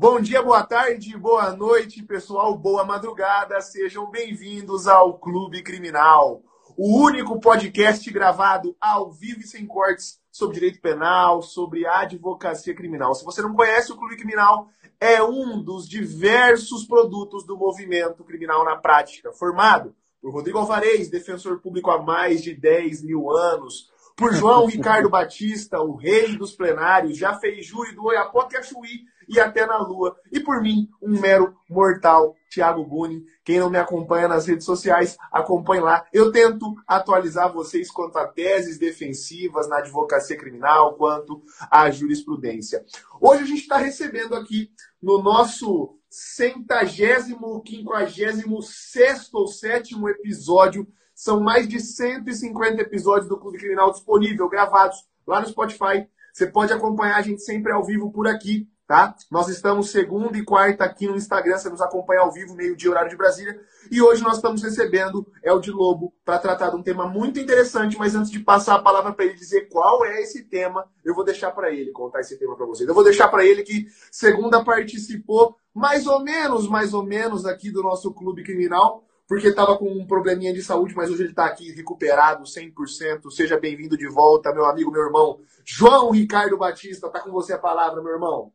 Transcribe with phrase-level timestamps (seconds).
[0.00, 3.60] Bom dia, boa tarde, boa noite, pessoal, boa madrugada.
[3.60, 6.42] Sejam bem-vindos ao Clube Criminal,
[6.74, 13.14] o único podcast gravado ao vivo e sem cortes sobre direito penal, sobre advocacia criminal.
[13.14, 18.64] Se você não conhece o Clube Criminal, é um dos diversos produtos do movimento criminal
[18.64, 24.32] na prática, formado por Rodrigo Alvarez, defensor público há mais de 10 mil anos, por
[24.32, 29.64] João Ricardo Batista, o rei dos plenários, já fez júri do Oiapoque Chuí e até
[29.64, 30.16] na Lua.
[30.32, 33.24] E por mim, um mero mortal, Thiago Buni.
[33.44, 36.04] Quem não me acompanha nas redes sociais, acompanhe lá.
[36.12, 42.84] Eu tento atualizar vocês quanto a teses defensivas na advocacia criminal, quanto à jurisprudência.
[43.20, 50.88] Hoje a gente está recebendo aqui no nosso centagésimo, quinquagésimo sexto ou sétimo episódio.
[51.14, 56.08] São mais de 150 episódios do Clube Criminal disponível, gravados lá no Spotify.
[56.32, 59.14] Você pode acompanhar a gente sempre ao vivo por aqui tá?
[59.30, 63.08] Nós estamos segunda e quarta aqui no Instagram, você nos acompanha ao vivo, meio-dia, horário
[63.08, 63.56] de Brasília.
[63.88, 67.96] E hoje nós estamos recebendo El de Lobo para tratar de um tema muito interessante,
[67.96, 71.24] mas antes de passar a palavra para ele dizer qual é esse tema, eu vou
[71.24, 72.88] deixar para ele contar esse tema para vocês.
[72.88, 77.70] Eu vou deixar para ele que segunda participou mais ou menos, mais ou menos aqui
[77.70, 81.46] do nosso clube criminal, porque estava com um probleminha de saúde, mas hoje ele está
[81.46, 83.30] aqui recuperado 100%.
[83.30, 85.38] Seja bem-vindo de volta, meu amigo, meu irmão.
[85.64, 88.52] João Ricardo Batista, tá com você a palavra, meu irmão.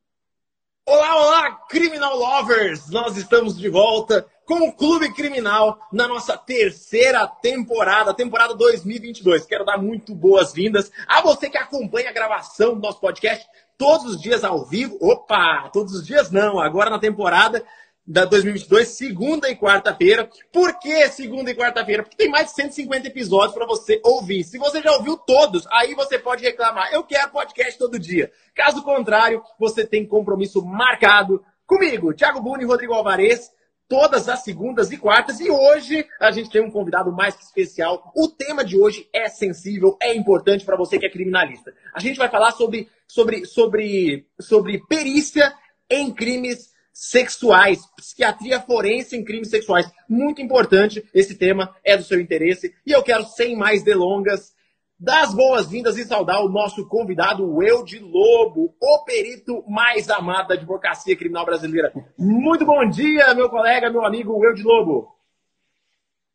[0.88, 2.92] Olá, olá, Criminal Lovers!
[2.92, 9.48] Nós estamos de volta com o Clube Criminal na nossa terceira temporada, temporada 2022.
[9.48, 14.22] Quero dar muito boas-vindas a você que acompanha a gravação do nosso podcast todos os
[14.22, 14.96] dias ao vivo.
[15.02, 17.66] Opa, todos os dias não, agora na temporada
[18.08, 20.30] da 2022, segunda e quarta-feira.
[20.52, 22.04] Por que segunda e quarta-feira?
[22.04, 24.44] Porque tem mais de 150 episódios para você ouvir.
[24.44, 26.94] Se você já ouviu todos, aí você pode reclamar.
[26.94, 28.32] Eu quero podcast todo dia.
[28.54, 33.52] Caso contrário, você tem compromisso marcado comigo, Thiago Buni e Rodrigo Alvarez,
[33.88, 35.40] todas as segundas e quartas.
[35.40, 38.12] E hoje a gente tem um convidado mais que especial.
[38.16, 41.74] O tema de hoje é sensível, é importante para você que é criminalista.
[41.92, 45.52] A gente vai falar sobre, sobre, sobre, sobre perícia
[45.90, 49.92] em crimes sexuais, psiquiatria forense em crimes sexuais.
[50.08, 52.74] Muito importante, esse tema é do seu interesse.
[52.88, 54.56] E eu quero, sem mais delongas,
[54.98, 60.48] dar as boas-vindas e saudar o nosso convidado, o Eude Lobo, o perito mais amado
[60.48, 61.92] da advocacia criminal brasileira.
[62.18, 65.14] Muito bom dia, meu colega, meu amigo Eude Lobo.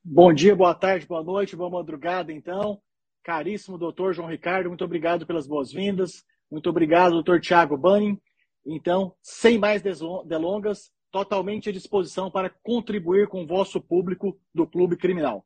[0.04, 2.78] Bom dia, boa tarde, boa noite, boa madrugada, então.
[3.24, 6.22] Caríssimo doutor João Ricardo, muito obrigado pelas boas-vindas.
[6.50, 8.20] Muito obrigado, doutor Tiago Bunning.
[8.64, 14.96] Então, sem mais delongas, totalmente à disposição para contribuir com o vosso público do Clube
[14.96, 15.44] Criminal.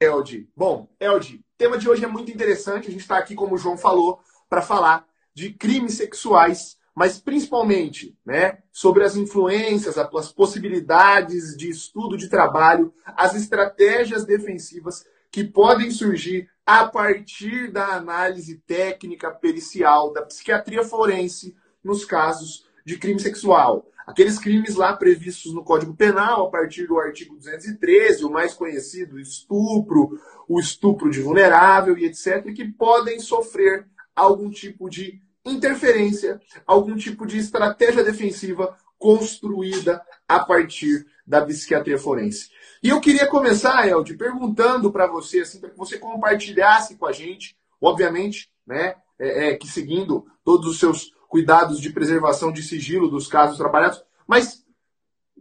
[0.00, 0.48] Elde.
[0.56, 2.88] Bom, Elde, o tema de hoje é muito interessante.
[2.88, 8.16] A gente está aqui, como o João falou, para falar de crimes sexuais, mas principalmente
[8.24, 15.90] né, sobre as influências, as possibilidades de estudo de trabalho, as estratégias defensivas que podem
[15.90, 23.88] surgir a partir da análise técnica pericial da psiquiatria forense nos casos de crime sexual.
[24.06, 29.18] Aqueles crimes lá previstos no Código Penal, a partir do artigo 213, o mais conhecido,
[29.18, 30.16] estupro,
[30.48, 37.26] o estupro de vulnerável e etc., que podem sofrer algum tipo de interferência, algum tipo
[37.26, 42.50] de estratégia defensiva construída a partir da psiquiatria forense.
[42.80, 47.10] E eu queria começar, Elde, perguntando para você, assim, para que você compartilhasse com a
[47.10, 53.10] gente, obviamente, né, é, é, que seguindo todos os seus cuidados de preservação de sigilo
[53.10, 54.64] dos casos trabalhados, mas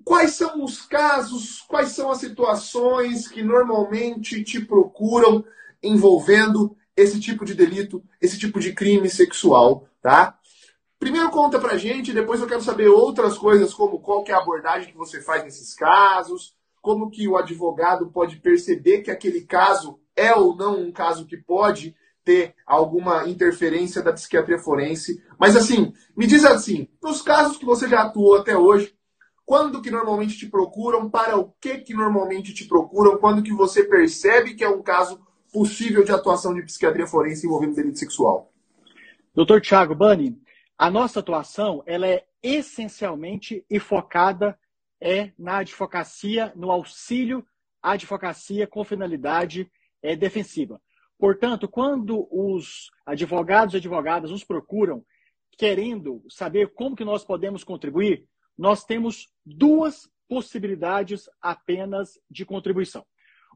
[0.04, 5.46] quais são os casos, quais são as situações que normalmente te procuram
[5.84, 10.39] envolvendo esse tipo de delito, esse tipo de crime sexual, tá?
[11.00, 14.40] Primeiro conta pra gente, depois eu quero saber outras coisas, como qual que é a
[14.40, 19.98] abordagem que você faz nesses casos, como que o advogado pode perceber que aquele caso
[20.14, 21.96] é ou não um caso que pode
[22.26, 25.24] ter alguma interferência da psiquiatria forense.
[25.40, 28.94] Mas assim, me diz assim, nos casos que você já atuou até hoje,
[29.46, 33.86] quando que normalmente te procuram, para o que que normalmente te procuram, quando que você
[33.86, 35.22] percebe que é um caso
[35.52, 38.52] possível de atuação de psiquiatria forense envolvendo delito sexual?
[39.34, 40.38] Doutor Tiago Bani,
[40.80, 44.58] a nossa atuação ela é essencialmente e focada
[45.02, 47.46] é na advocacia, no auxílio
[47.84, 49.70] à advocacia com finalidade
[50.02, 50.82] é, defensiva.
[51.18, 55.06] Portanto, quando os advogados e advogadas nos procuram
[55.58, 58.26] querendo saber como que nós podemos contribuir,
[58.58, 63.06] nós temos duas possibilidades apenas de contribuição.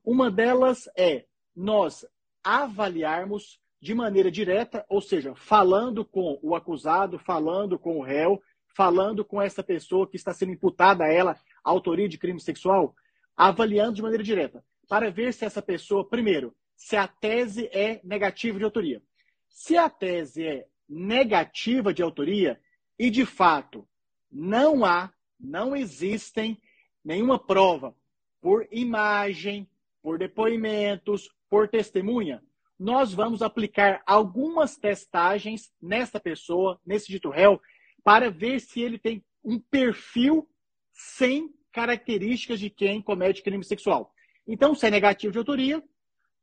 [0.03, 1.25] Uma delas é
[1.55, 2.05] nós
[2.43, 8.41] avaliarmos de maneira direta, ou seja, falando com o acusado, falando com o réu,
[8.74, 12.95] falando com essa pessoa que está sendo imputada a ela a autoria de crime sexual,
[13.35, 18.57] avaliando de maneira direta, para ver se essa pessoa, primeiro, se a tese é negativa
[18.57, 19.03] de autoria.
[19.50, 22.62] Se a tese é negativa de autoria,
[22.97, 23.85] e de fato
[24.31, 26.57] não há, não existem
[27.03, 27.94] nenhuma prova
[28.39, 29.69] por imagem,
[30.01, 32.41] por depoimentos, por testemunha,
[32.79, 37.61] nós vamos aplicar algumas testagens nessa pessoa, nesse dito réu,
[38.03, 40.47] para ver se ele tem um perfil
[40.91, 44.13] sem características de quem comete crime sexual.
[44.47, 45.83] Então, se é negativo de autoria,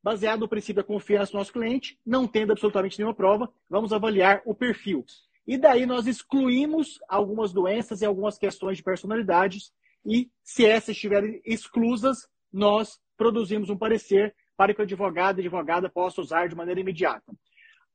[0.03, 4.43] baseado no princípio da confiança do nosso cliente, não tendo absolutamente nenhuma prova, vamos avaliar
[4.45, 5.05] o perfil.
[5.47, 9.73] E daí nós excluímos algumas doenças e algumas questões de personalidades,
[10.05, 15.89] e se essas estiverem exclusas, nós produzimos um parecer para que o advogado e advogada
[15.89, 17.33] possam usar de maneira imediata.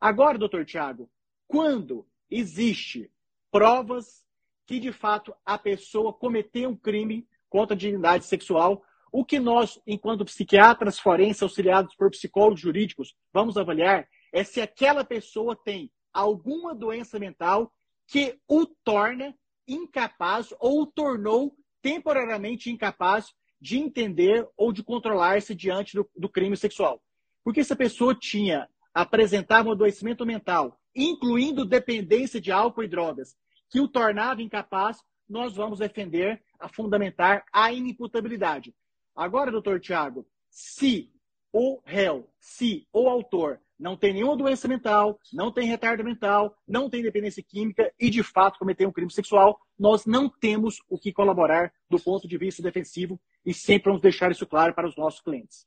[0.01, 1.07] Agora, doutor Tiago,
[1.47, 3.11] quando existe
[3.51, 4.25] provas
[4.65, 9.79] que, de fato, a pessoa cometeu um crime contra a dignidade sexual, o que nós,
[9.85, 16.73] enquanto psiquiatras forenses auxiliados por psicólogos jurídicos, vamos avaliar é se aquela pessoa tem alguma
[16.73, 17.71] doença mental
[18.07, 19.37] que o torna
[19.67, 26.55] incapaz ou o tornou temporariamente incapaz de entender ou de controlar-se diante do, do, crime
[26.55, 27.01] sexual.
[27.43, 33.35] Porque se a pessoa tinha, apresentava um adoecimento mental, incluindo dependência de álcool e drogas,
[33.69, 34.97] que o tornava incapaz,
[35.27, 38.73] nós vamos defender a fundamentar a inimputabilidade.
[39.15, 41.11] Agora, doutor Tiago, se
[41.51, 46.89] o réu, se o autor não tem nenhuma doença mental, não tem retardo mental, não
[46.89, 51.11] tem dependência química e, de fato, cometeu um crime sexual, nós não temos o que
[51.11, 55.21] colaborar do ponto de vista defensivo e sempre vamos deixar isso claro para os nossos
[55.21, 55.65] clientes.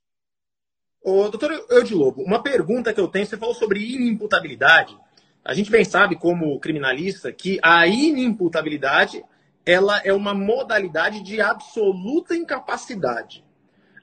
[1.03, 4.99] Ô, doutor Eudilobo, uma pergunta que eu tenho, você falou sobre inimputabilidade.
[5.45, 9.25] A gente bem sabe, como criminalista, que a inimputabilidade
[9.65, 13.45] ela é uma modalidade de absoluta incapacidade.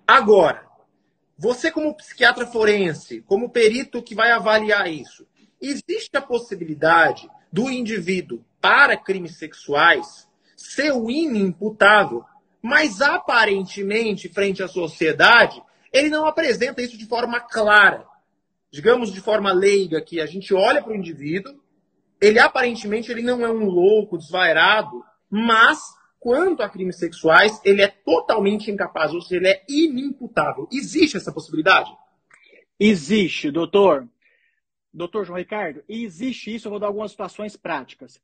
[0.07, 0.65] Agora,
[1.37, 5.27] você como psiquiatra forense, como perito que vai avaliar isso,
[5.59, 12.23] existe a possibilidade do indivíduo para crimes sexuais ser o inimputável,
[12.65, 15.61] mas aparentemente, frente à sociedade,
[15.93, 18.07] ele não apresenta isso de forma clara.
[18.71, 21.61] Digamos de forma leiga, que a gente olha para o indivíduo,
[22.19, 25.79] ele aparentemente ele não é um louco, desvairado, mas
[26.19, 30.67] quanto a crimes sexuais, ele é totalmente incapaz, ou seja, ele é inimputável.
[30.73, 31.95] Existe essa possibilidade?
[32.79, 34.09] Existe, doutor.
[34.91, 38.19] Doutor João Ricardo, existe isso, eu vou dar algumas situações práticas.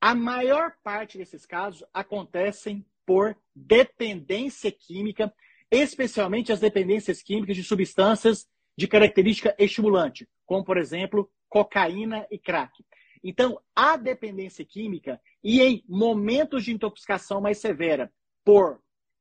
[0.00, 5.32] A maior parte desses casos acontecem por dependência química,
[5.70, 8.46] especialmente as dependências químicas de substâncias
[8.76, 12.84] de característica estimulante, como, por exemplo, cocaína e crack.
[13.22, 18.12] Então, a dependência química e em momentos de intoxicação mais severa
[18.44, 18.80] por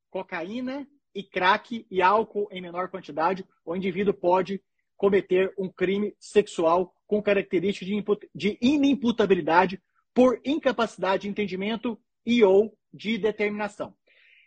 [0.10, 4.62] cocaína e crack e álcool em menor quantidade, o indivíduo pode
[4.98, 7.88] cometer um crime sexual com características
[8.34, 9.82] de inimputabilidade
[10.14, 13.96] por incapacidade de entendimento e ou de determinação.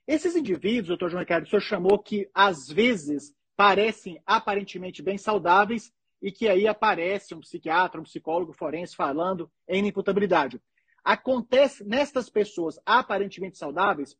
[0.06, 5.92] Esses indivíduos, doutor João Ricardo, o senhor chamou que às vezes parecem aparentemente bem saudáveis
[6.22, 10.60] e que aí aparece um psiquiatra, um psicólogo forense falando em inimputabilidade.
[11.02, 14.16] Acontece nestas pessoas aparentemente saudáveis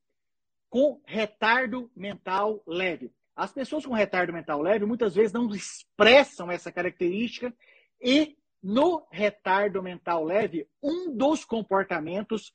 [0.68, 3.12] com retardo mental leve.
[3.34, 7.54] As pessoas com retardo mental leve muitas vezes não expressam essa característica
[8.00, 12.52] e no retardo mental leve, um dos comportamentos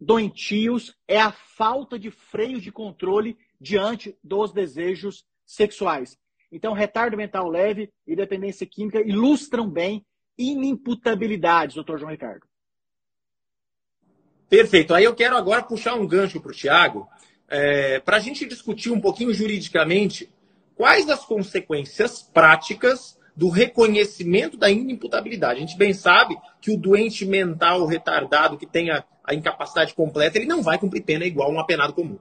[0.00, 6.16] doentios é a falta de freio de controle diante dos desejos sexuais.
[6.50, 10.04] Então, retardo mental leve e dependência química ilustram bem
[10.38, 12.46] inimputabilidade, doutor João Ricardo.
[14.48, 14.94] Perfeito.
[14.94, 17.06] Aí eu quero agora puxar um gancho para o Tiago,
[17.48, 20.30] é, para a gente discutir um pouquinho juridicamente
[20.74, 25.58] quais as consequências práticas do reconhecimento da inimputabilidade.
[25.58, 30.46] A gente bem sabe que o doente mental retardado que tenha a incapacidade completa, ele
[30.46, 32.18] não vai cumprir pena igual um apenado comum.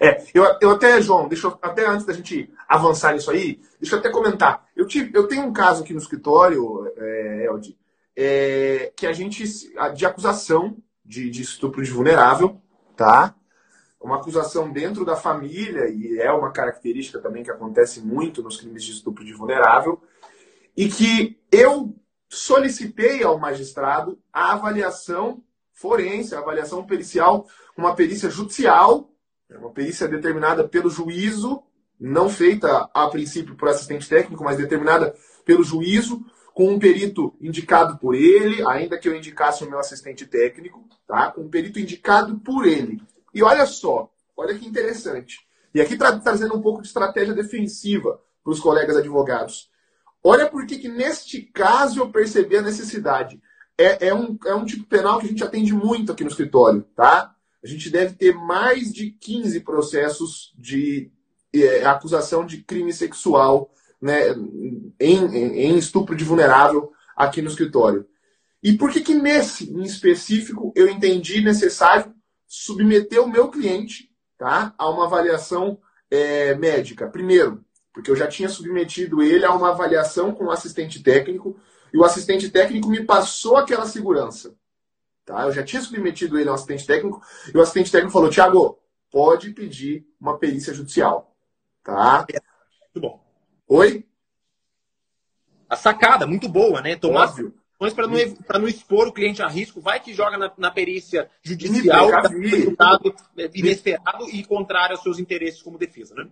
[0.00, 3.96] É, eu, eu até, João, deixa eu, até antes da gente avançar nisso aí, deixa
[3.96, 4.66] eu até comentar.
[4.74, 7.76] Eu, tive, eu tenho um caso aqui no escritório, é, Elde,
[8.16, 9.44] é, que a gente,
[9.94, 12.60] de acusação de, de estupro de vulnerável,
[12.96, 13.34] tá?
[14.00, 18.84] Uma acusação dentro da família, e é uma característica também que acontece muito nos crimes
[18.84, 20.02] de estupro de vulnerável,
[20.76, 21.94] e que eu
[22.28, 25.42] solicitei ao magistrado a avaliação
[25.76, 29.08] forense, avaliação pericial, uma perícia judicial
[29.48, 31.62] é uma perícia determinada pelo juízo,
[32.00, 35.14] não feita a princípio por assistente técnico, mas determinada
[35.44, 40.26] pelo juízo, com um perito indicado por ele, ainda que eu indicasse o meu assistente
[40.26, 41.30] técnico, tá?
[41.30, 43.00] Com um perito indicado por ele.
[43.32, 45.46] E olha só, olha que interessante.
[45.72, 49.70] E aqui tra trazendo um pouco de estratégia defensiva para os colegas advogados.
[50.24, 53.40] Olha por que neste caso eu percebi a necessidade.
[53.78, 56.82] É, é, um, é um tipo penal que a gente atende muito aqui no escritório,
[56.94, 57.34] tá?
[57.62, 61.10] A gente deve ter mais de 15 processos de
[61.54, 64.28] é, acusação de crime sexual né,
[65.00, 68.06] em, em, estupro de vulnerável aqui no escritório.
[68.62, 72.14] E por que, que nesse em específico eu entendi necessário
[72.46, 75.78] submeter o meu cliente tá, a uma avaliação
[76.10, 77.08] é, médica?
[77.08, 81.58] Primeiro, porque eu já tinha submetido ele a uma avaliação com o assistente técnico
[81.92, 84.54] e o assistente técnico me passou aquela segurança.
[85.24, 85.42] Tá?
[85.42, 87.20] Eu já tinha submetido ele ao assistente técnico
[87.52, 88.78] e o assistente técnico falou: Tiago,
[89.10, 91.34] pode pedir uma perícia judicial.
[91.82, 92.24] Tá?
[92.94, 93.20] Muito bom.
[93.68, 94.06] Oi?
[95.68, 96.94] A sacada, muito boa, né?
[96.94, 97.52] Tomar Óbvio.
[97.78, 98.16] para não,
[98.60, 103.14] não expor o cliente a risco, vai que joga na, na perícia judicial, resultado
[103.52, 106.28] inesperado e contrário aos seus interesses como defesa, né?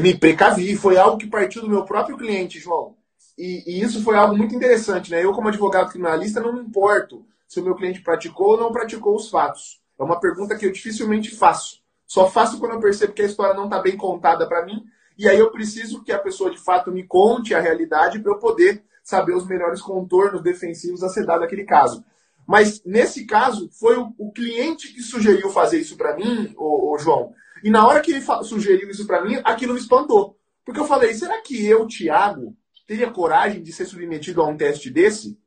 [0.00, 2.96] Me precavi, foi algo que partiu do meu próprio cliente, João.
[3.38, 5.22] E, e, isso foi algo muito interessante, né?
[5.22, 9.14] Eu, como advogado criminalista, não me importo se o meu cliente praticou ou não praticou
[9.14, 9.80] os fatos.
[9.98, 11.80] É uma pergunta que eu dificilmente faço.
[12.06, 14.84] Só faço quando eu percebo que a história não está bem contada para mim
[15.18, 18.38] e aí eu preciso que a pessoa de fato me conte a realidade para eu
[18.38, 22.04] poder saber os melhores contornos defensivos a ser dado naquele caso.
[22.46, 26.98] Mas nesse caso, foi o, o cliente que sugeriu fazer isso para mim, o, o,
[26.98, 27.32] João.
[27.64, 30.38] E na hora que ele sugeriu isso para mim, aquilo me espantou.
[30.64, 32.54] Porque eu falei, será que eu, Thiago,
[32.86, 35.38] teria coragem de ser submetido a um teste desse?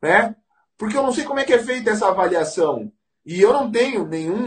[0.00, 0.34] Né?
[0.76, 2.92] Porque eu não sei como é que é feita essa avaliação.
[3.26, 4.46] E eu não tenho nenhum,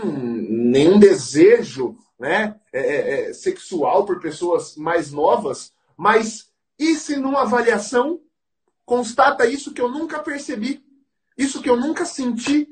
[0.49, 7.41] nenhum desejo né, é, é, é, sexual por pessoas mais novas, mas e se numa
[7.41, 8.19] avaliação
[8.85, 10.83] constata isso que eu nunca percebi,
[11.37, 12.67] isso que eu nunca senti,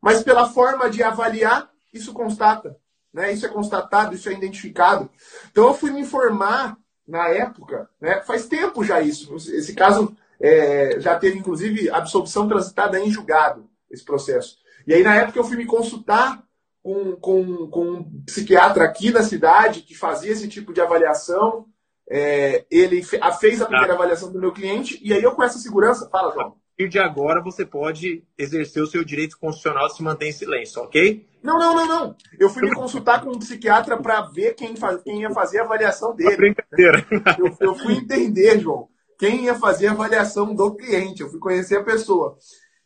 [0.00, 2.76] mas pela forma de avaliar, isso constata.
[3.12, 3.32] Né?
[3.32, 5.08] Isso é constatado, isso é identificado.
[5.50, 8.20] Então eu fui me informar na época, né?
[8.22, 9.34] faz tempo já isso.
[9.36, 14.58] Esse caso é, já teve, inclusive, absolvição transitada em julgado, esse processo.
[14.86, 16.42] E aí, na época, eu fui me consultar
[16.82, 21.66] com, com, com um psiquiatra aqui na cidade que fazia esse tipo de avaliação.
[22.08, 23.96] É, ele fez a primeira ah.
[23.96, 26.48] avaliação do meu cliente e aí eu com essa segurança, fala, João.
[26.48, 30.32] A partir de agora você pode exercer o seu direito constitucional de se manter em
[30.32, 31.26] silêncio, ok?
[31.44, 32.16] Não, não, não, não.
[32.40, 35.64] Eu fui me consultar com um psiquiatra para ver quem, faz, quem ia fazer a
[35.64, 36.36] avaliação dele.
[36.38, 37.06] Brincadeira.
[37.38, 41.20] Eu, eu fui entender, João, quem ia fazer a avaliação do cliente.
[41.20, 42.38] Eu fui conhecer a pessoa.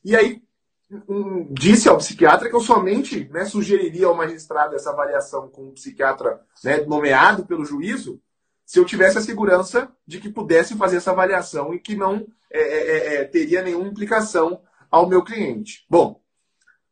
[0.04, 0.42] E aí,
[1.08, 5.72] um, disse ao psiquiatra que eu somente né, sugeriria ao magistrado essa avaliação com um
[5.74, 8.20] psiquiatra né, nomeado pelo juízo
[8.66, 12.60] se eu tivesse a segurança de que pudesse fazer essa avaliação e que não é,
[12.60, 14.60] é, é, é teria nenhuma implicação
[14.90, 15.86] ao meu cliente.
[15.88, 16.20] Bom,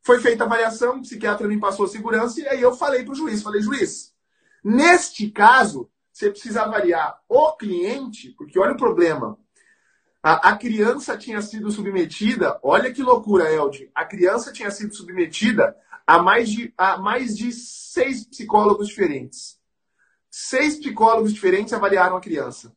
[0.06, 3.10] foi feita a avaliação, o psiquiatra me passou a segurança e aí eu falei para
[3.10, 4.14] o juiz, falei, juiz,
[4.62, 9.36] neste caso, você precisa avaliar o cliente, porque olha o problema,
[10.22, 13.90] a, a, criança tinha sido submetida, olha que loucura, Elde.
[13.92, 19.58] A criança tinha sido submetida a mais de, a mais de seis psicólogos diferentes.
[20.30, 22.72] Seis psicólogos diferentes avaliaram a criança.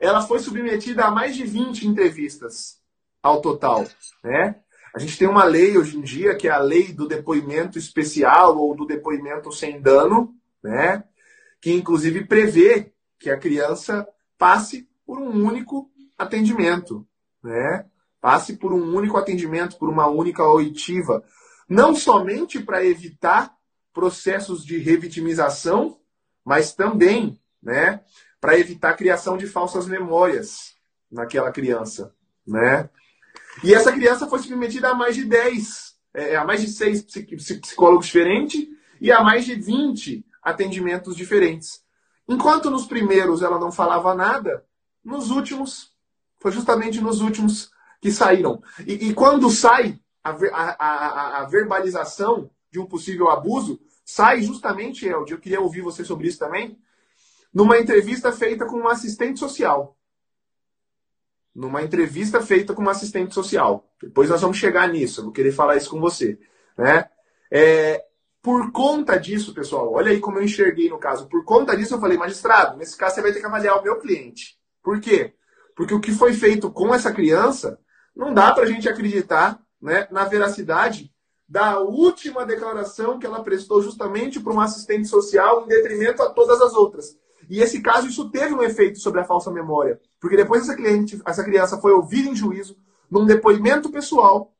[0.00, 2.80] Ela foi submetida a mais de 20 entrevistas
[3.22, 3.86] ao total.
[4.22, 4.63] Né?
[4.94, 8.56] A gente tem uma lei hoje em dia, que é a lei do depoimento especial
[8.56, 10.32] ou do depoimento sem dano,
[10.62, 11.02] né?
[11.64, 17.06] que inclusive prevê que a criança passe por um único atendimento,
[17.42, 17.86] né?
[18.20, 21.24] Passe por um único atendimento, por uma única oitiva,
[21.66, 23.56] não somente para evitar
[23.94, 25.98] processos de revitimização,
[26.44, 28.02] mas também, né,
[28.38, 30.74] para evitar a criação de falsas memórias
[31.10, 32.14] naquela criança,
[32.46, 32.90] né?
[33.62, 37.02] E essa criança foi submetida a mais de 10, é, a mais de 6
[37.60, 38.66] psicólogos diferentes
[39.00, 41.82] e a mais de 20 atendimentos diferentes.
[42.28, 44.64] Enquanto nos primeiros ela não falava nada,
[45.04, 45.94] nos últimos
[46.44, 47.70] foi justamente nos últimos
[48.02, 48.62] que saíram.
[48.86, 55.06] E, e quando sai a, a, a, a, verbalização de um possível abuso, sai justamente,
[55.06, 56.78] Elde, eu queria ouvir você sobre isso também,
[57.52, 59.96] numa entrevista feita com um assistente social.
[61.54, 63.88] Numa entrevista feita com um assistente social.
[64.02, 66.38] Depois nós vamos chegar nisso, eu vou querer falar isso com você.
[66.76, 67.08] Né?
[67.50, 68.04] É,
[68.42, 71.28] por conta disso, pessoal, olha aí como eu enxerguei no caso.
[71.28, 73.98] Por conta disso, eu falei, magistrado, nesse caso você vai ter que avaliar o meu
[73.98, 74.58] cliente.
[74.82, 75.32] Por quê?
[75.76, 77.78] Porque o que foi feito com essa criança,
[78.14, 81.10] não dá para a gente acreditar né, na veracidade
[81.48, 86.60] da última declaração que ela prestou justamente para um assistente social em detrimento a todas
[86.60, 87.16] as outras.
[87.48, 90.00] E esse caso, isso teve um efeito sobre a falsa memória.
[90.24, 92.78] Porque depois essa, cliente, essa criança foi ouvida em juízo,
[93.10, 94.54] num depoimento pessoal,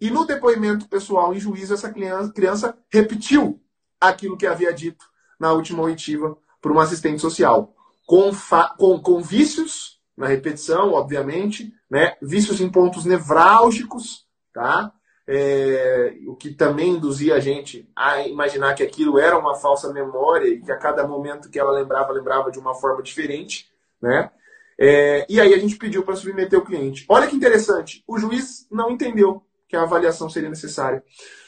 [0.00, 3.60] e no depoimento pessoal em juízo, essa criança, criança repetiu
[4.00, 5.04] aquilo que havia dito
[5.38, 7.74] na última oitiva por um assistente social.
[8.06, 8.30] Com,
[8.78, 12.16] com, com vícios na repetição, obviamente, né?
[12.22, 14.90] vícios em pontos nevrálgicos, tá?
[15.28, 20.48] É, o que também induzia a gente a imaginar que aquilo era uma falsa memória
[20.48, 24.30] e que a cada momento que ela lembrava, lembrava de uma forma diferente, né?
[24.78, 27.04] É, e aí a gente pediu para submeter o cliente.
[27.08, 31.02] Olha que interessante, o juiz não entendeu que a avaliação seria necessária.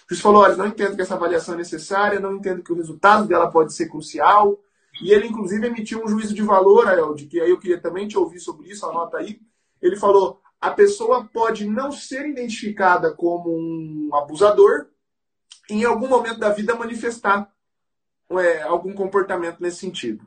[0.04, 2.76] O juiz falou, olha, não entendo que essa avaliação é necessária, não entendo que o
[2.76, 4.58] resultado dela pode ser crucial,
[5.00, 8.18] e ele, inclusive, emitiu um juízo de valor, Aelde, que aí eu queria também te
[8.18, 9.40] ouvir sobre isso, anota aí.
[9.80, 14.88] Ele falou: a pessoa pode não ser identificada como um abusador,
[15.70, 17.52] em algum momento da vida manifestar
[18.30, 20.26] é, algum comportamento nesse sentido.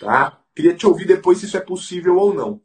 [0.00, 0.40] Tá?
[0.54, 2.60] Queria te ouvir depois se isso é possível ou não.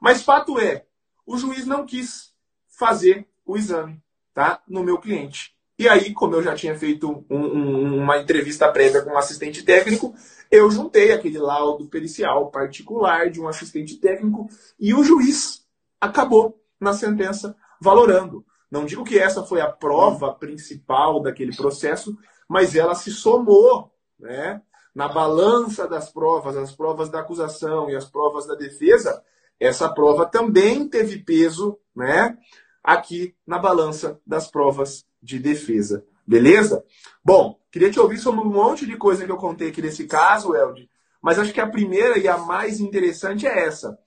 [0.00, 0.86] Mas fato é,
[1.26, 2.32] o juiz não quis
[2.68, 4.02] fazer o exame
[4.34, 4.62] tá?
[4.68, 5.54] no meu cliente.
[5.78, 9.62] E aí, como eu já tinha feito um, um, uma entrevista prévia com um assistente
[9.62, 10.14] técnico,
[10.50, 14.48] eu juntei aquele laudo pericial particular de um assistente técnico
[14.80, 15.66] e o juiz
[16.00, 18.44] acabou na sentença valorando.
[18.70, 22.16] Não digo que essa foi a prova principal daquele processo,
[22.48, 24.62] mas ela se somou né,
[24.96, 29.22] na balança das provas, as provas da acusação e as provas da defesa.
[29.60, 32.34] Essa prova também teve peso né,
[32.82, 36.02] aqui na balança das provas de defesa.
[36.26, 36.82] Beleza?
[37.22, 40.56] Bom, queria te ouvir sobre um monte de coisa que eu contei aqui nesse caso,
[40.56, 40.88] Elde,
[41.20, 43.98] mas acho que a primeira e a mais interessante é essa.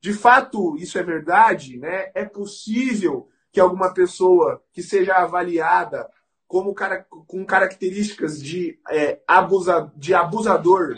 [0.00, 2.12] De fato, isso é verdade, né?
[2.14, 6.08] É possível que alguma pessoa que seja avaliada
[6.48, 10.96] como cara, com características de, é, abusa, de abusador,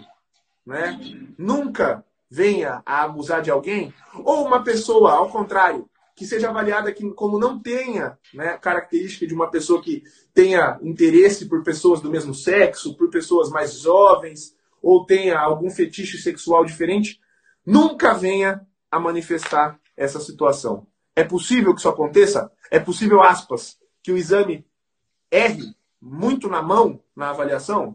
[0.65, 0.99] né?
[1.37, 3.93] Nunca venha a abusar de alguém,
[4.25, 9.35] ou uma pessoa, ao contrário, que seja avaliada que, como não tenha né, característica de
[9.35, 15.05] uma pessoa que tenha interesse por pessoas do mesmo sexo, por pessoas mais jovens, ou
[15.05, 17.19] tenha algum fetiche sexual diferente,
[17.67, 20.87] nunca venha a manifestar essa situação.
[21.17, 22.53] É possível que isso aconteça?
[22.71, 24.65] É possível, aspas, que o exame
[25.31, 27.95] erre muito na mão na avaliação?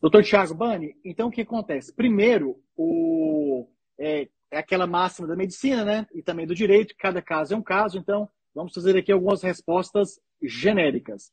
[0.00, 1.92] Doutor Tiago Bani, então o que acontece?
[1.92, 3.66] Primeiro, o,
[3.98, 6.06] é, é aquela máxima da medicina, né?
[6.14, 10.20] E também do direito, cada caso é um caso, então vamos fazer aqui algumas respostas
[10.42, 11.32] genéricas.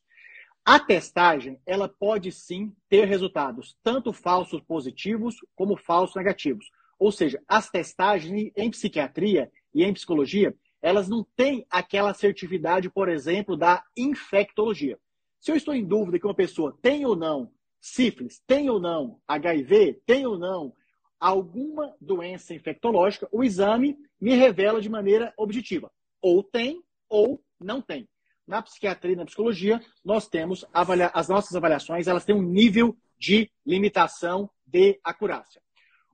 [0.64, 6.66] A testagem, ela pode sim ter resultados tanto falsos positivos como falsos negativos.
[6.98, 10.52] Ou seja, as testagens em psiquiatria e em psicologia,
[10.86, 14.96] elas não têm aquela assertividade, por exemplo, da infectologia.
[15.40, 19.20] Se eu estou em dúvida que uma pessoa tem ou não sífilis, tem ou não
[19.26, 20.72] HIV, tem ou não
[21.18, 25.90] alguma doença infectológica, o exame me revela de maneira objetiva.
[26.22, 28.08] Ou tem ou não tem.
[28.46, 33.50] Na psiquiatria e na psicologia, nós temos as nossas avaliações, elas têm um nível de
[33.66, 35.60] limitação de acurácia.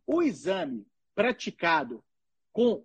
[0.07, 2.03] O exame praticado
[2.55, 2.83] com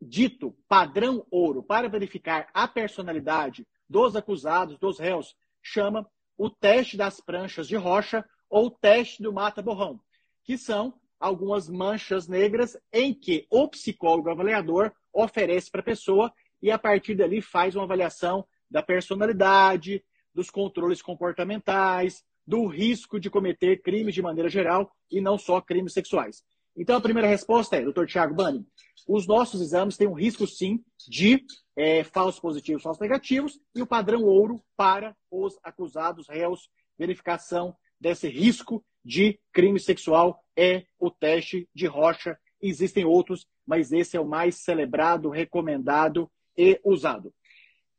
[0.00, 7.20] dito padrão ouro para verificar a personalidade dos acusados, dos réus, chama o teste das
[7.20, 10.00] pranchas de rocha ou teste do mata-borrão,
[10.44, 16.70] que são algumas manchas negras em que o psicólogo avaliador oferece para a pessoa e
[16.70, 20.04] a partir dali faz uma avaliação da personalidade,
[20.34, 25.92] dos controles comportamentais, do risco de cometer crimes de maneira geral e não só crimes
[25.92, 26.44] sexuais.
[26.76, 28.66] Então a primeira resposta é, doutor Tiago Bani,
[29.08, 31.44] os nossos exames têm um risco sim de
[31.76, 38.28] é, falsos positivos, falsos negativos e o padrão ouro para os acusados réus, verificação desse
[38.28, 42.36] risco de crime sexual é o teste de rocha.
[42.60, 47.32] Existem outros, mas esse é o mais celebrado, recomendado e usado.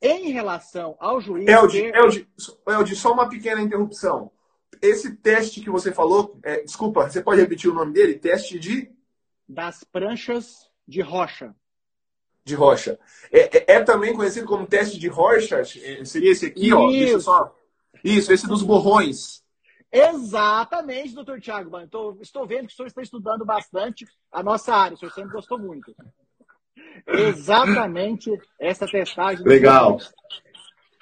[0.02, 1.48] Em relação ao juiz.
[1.48, 1.96] Elde, ter...
[1.96, 2.28] Elde,
[2.68, 4.32] Elde, só uma pequena interrupção.
[4.82, 8.16] Esse teste que você falou, é, desculpa, você pode repetir o nome dele?
[8.16, 8.92] Teste de.
[9.48, 11.56] Das pranchas de rocha.
[12.44, 13.00] De rocha.
[13.32, 15.62] É, é, é também conhecido como teste de rocha?
[15.62, 16.78] É, seria esse aqui, Isso.
[16.78, 16.92] ó.
[16.92, 17.56] Deixa só.
[18.04, 19.44] Isso, esse dos borrões.
[19.92, 21.78] Exatamente, doutor Tiago.
[21.80, 25.32] Estou, estou vendo que o senhor está estudando bastante a nossa área, o senhor sempre
[25.32, 25.96] gostou muito.
[27.08, 29.46] Exatamente essa testagem.
[29.46, 30.00] Legal.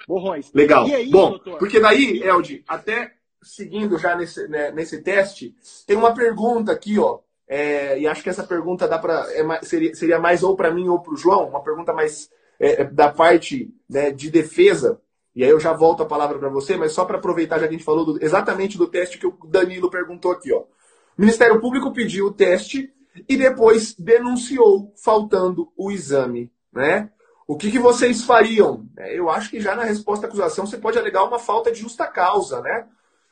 [0.06, 0.52] Borrões.
[0.52, 0.84] Legal.
[0.86, 1.58] Aí, Bom, doutor?
[1.58, 3.15] porque daí, Elde, até
[3.46, 5.54] seguindo já nesse, né, nesse teste,
[5.86, 7.20] tem uma pergunta aqui, ó.
[7.48, 10.88] É, e acho que essa pergunta dá para é, seria, seria mais ou para mim
[10.88, 12.28] ou para o João, uma pergunta mais
[12.58, 15.00] é, da parte né, de defesa
[15.36, 17.74] e aí eu já volto a palavra para você, mas só para aproveitar, já que
[17.74, 20.50] a gente falou do, exatamente do teste que o Danilo perguntou aqui.
[20.50, 20.60] Ó.
[20.60, 20.66] O
[21.18, 22.90] Ministério Público pediu o teste
[23.28, 27.10] e depois denunciou faltando o exame, né?
[27.46, 28.88] O que, que vocês fariam?
[28.96, 31.80] É, eu acho que já na resposta à acusação você pode alegar uma falta de
[31.80, 32.86] justa causa, né?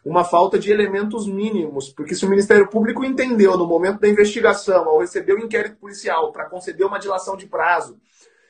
[0.04, 4.86] Uma falta de elementos mínimos, porque se o Ministério Público entendeu no momento da investigação,
[4.86, 7.98] ao receber o inquérito policial para conceder uma dilação de prazo,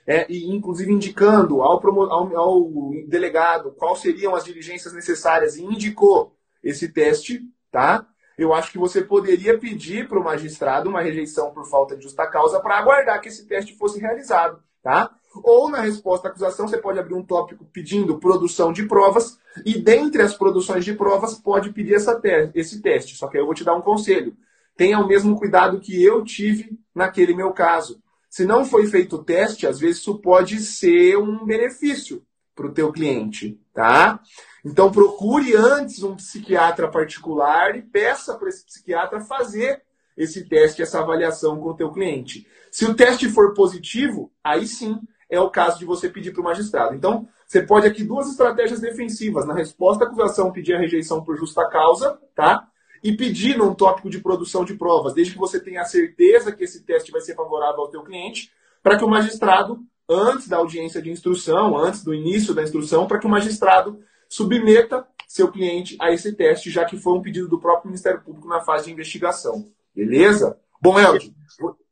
[0.06, 2.70] é, e inclusive indicando ao, ao, ao
[3.06, 7.40] delegado quais seriam as diligências necessárias e indicou esse teste,
[7.70, 8.06] tá?
[8.36, 12.26] Eu acho que você poderia pedir para o magistrado uma rejeição por falta de justa
[12.26, 15.10] causa para aguardar que esse teste fosse realizado, tá?
[15.42, 19.78] Ou na resposta à acusação, você pode abrir um tópico pedindo produção de provas, e
[19.78, 23.16] dentre as produções de provas, pode pedir essa te esse teste.
[23.16, 24.36] Só que aí eu vou te dar um conselho.
[24.76, 28.02] Tenha o mesmo cuidado que eu tive naquele meu caso.
[28.28, 32.72] Se não foi feito o teste, às vezes isso pode ser um benefício para o
[32.72, 34.20] teu cliente, tá?
[34.64, 39.82] Então procure antes um psiquiatra particular e peça para esse psiquiatra fazer
[40.16, 42.46] esse teste, essa avaliação com o teu cliente.
[42.70, 44.98] Se o teste for positivo, aí sim
[45.30, 46.94] é o caso de você pedir para o magistrado.
[46.94, 49.46] Então, você pode aqui duas estratégias defensivas.
[49.46, 52.66] Na resposta à acusação, pedir a rejeição por justa causa, tá?
[53.02, 56.84] E pedir num tópico de produção de provas, desde que você tenha certeza que esse
[56.84, 58.50] teste vai ser favorável ao teu cliente,
[58.82, 63.18] para que o magistrado, antes da audiência de instrução, antes do início da instrução, para
[63.18, 67.58] que o magistrado submeta seu cliente a esse teste, já que foi um pedido do
[67.58, 69.66] próprio Ministério Público na fase de investigação.
[69.94, 70.58] Beleza?
[70.80, 71.32] Bom, Elton.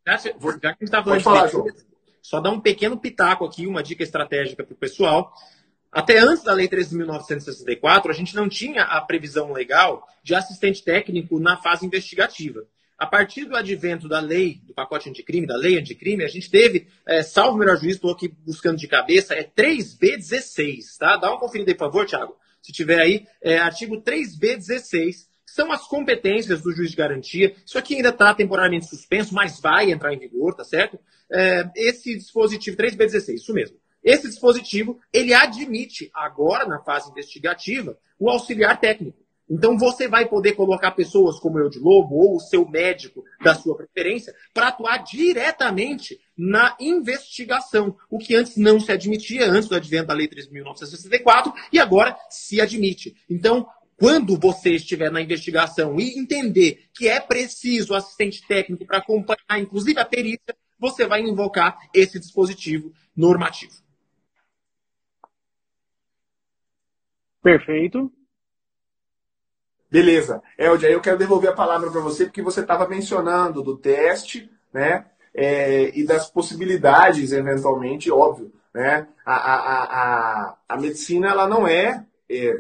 [0.07, 1.67] Já, já que a gente está falando de falar, João.
[2.23, 5.35] Só dar um pequeno pitaco aqui, uma dica estratégica para o pessoal.
[5.91, 11.39] Até antes da Lei 13.964, a gente não tinha a previsão legal de assistente técnico
[11.39, 12.65] na fase investigativa.
[12.97, 16.87] A partir do advento da lei, do pacote anticrime, da lei anticrime, a gente teve,
[17.05, 21.17] é, salvo o melhor juízo, estou aqui buscando de cabeça, é 3B16, tá?
[21.17, 22.37] Dá uma conferida aí, por favor, Thiago.
[22.63, 27.55] Se tiver aí, é, artigo 3B16, são as competências do juiz de garantia.
[27.65, 30.99] Isso aqui ainda está temporariamente suspenso, mas vai entrar em vigor, tá certo?
[31.31, 33.77] É, esse dispositivo 3B16, isso mesmo.
[34.03, 39.23] Esse dispositivo, ele admite, agora na fase investigativa, o auxiliar técnico.
[39.49, 43.55] Então você vai poder colocar pessoas como eu de Lobo ou o seu médico da
[43.55, 49.75] sua preferência para atuar diretamente na investigação, o que antes não se admitia, antes do
[49.75, 53.15] advento da Lei 3.964, e agora se admite.
[53.29, 53.69] Então,
[54.03, 60.01] quando você estiver na investigação e entender que é preciso assistente técnico para acompanhar, inclusive
[60.01, 63.75] a perícia, você vai invocar esse dispositivo normativo.
[67.41, 68.13] Perfeito.
[69.89, 70.43] Beleza.
[70.59, 75.07] Eldia, eu quero devolver a palavra para você, porque você estava mencionando do teste, né?
[75.33, 78.53] É, e das possibilidades, eventualmente, óbvio.
[78.75, 79.07] Né?
[79.25, 82.57] A, a, a, a medicina ela não é, é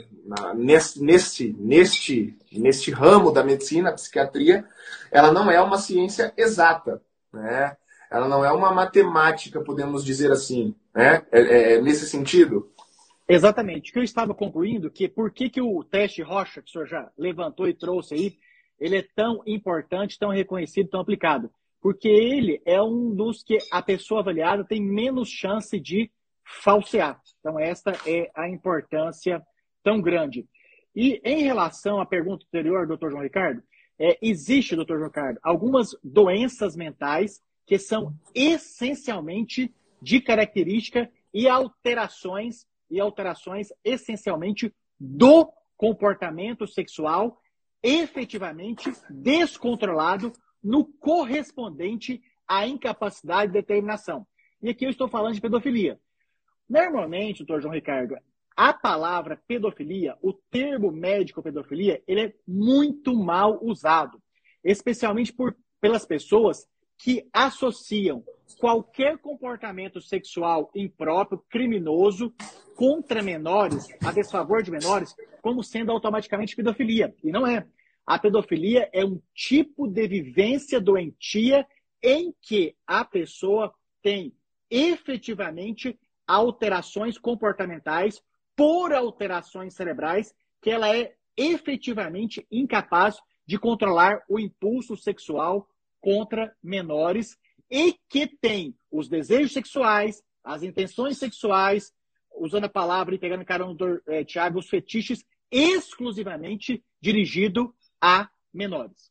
[0.55, 4.65] neste, neste, neste, neste ramo da medicina, a psiquiatria,
[5.11, 7.03] ela não é uma ciência exata.
[7.33, 7.77] Né?
[8.11, 10.75] Ela não é uma matemática, podemos dizer assim.
[10.95, 11.23] Né?
[11.31, 12.71] É, é, é nesse sentido?
[13.29, 13.91] Exatamente.
[13.91, 16.87] O que eu estava concluindo que por que, que o teste Rocha, que o senhor
[16.87, 18.37] já levantou e trouxe aí,
[18.79, 21.51] ele é tão importante, tão reconhecido, tão aplicado?
[21.81, 26.11] Porque ele é um dos que a pessoa avaliada tem menos chance de
[26.45, 27.21] falsear.
[27.41, 29.43] Então, esta é a importância
[29.83, 30.47] tão grande.
[30.95, 33.62] E em relação à pergunta anterior, doutor João Ricardo,
[33.99, 42.66] é, existe, doutor João Ricardo, algumas doenças mentais que são essencialmente de característica e alterações
[42.90, 47.40] e alterações essencialmente do comportamento sexual
[47.83, 54.27] efetivamente descontrolado no correspondente à incapacidade de determinação.
[54.62, 55.99] E aqui eu estou falando de pedofilia.
[56.68, 58.16] Normalmente, doutor João Ricardo,
[58.62, 64.22] a palavra pedofilia, o termo médico pedofilia, ele é muito mal usado,
[64.62, 66.64] especialmente por, pelas pessoas
[66.96, 68.22] que associam
[68.61, 72.33] qualquer comportamento sexual impróprio, criminoso,
[72.77, 77.12] contra menores, a desfavor de menores, como sendo automaticamente pedofilia.
[77.25, 77.66] E não é.
[78.07, 81.66] A pedofilia é um tipo de vivência doentia
[82.01, 84.33] em que a pessoa tem
[84.70, 85.98] efetivamente
[86.29, 88.22] alterações comportamentais
[88.57, 95.69] por alterações cerebrais que ela é efetivamente incapaz de controlar o impulso sexual
[96.01, 97.38] contra menores
[97.71, 101.93] e que tem os desejos sexuais, as intenções sexuais,
[102.35, 109.11] usando a palavra e pegando carona do é, Tiago, os fetiches exclusivamente dirigido a menores.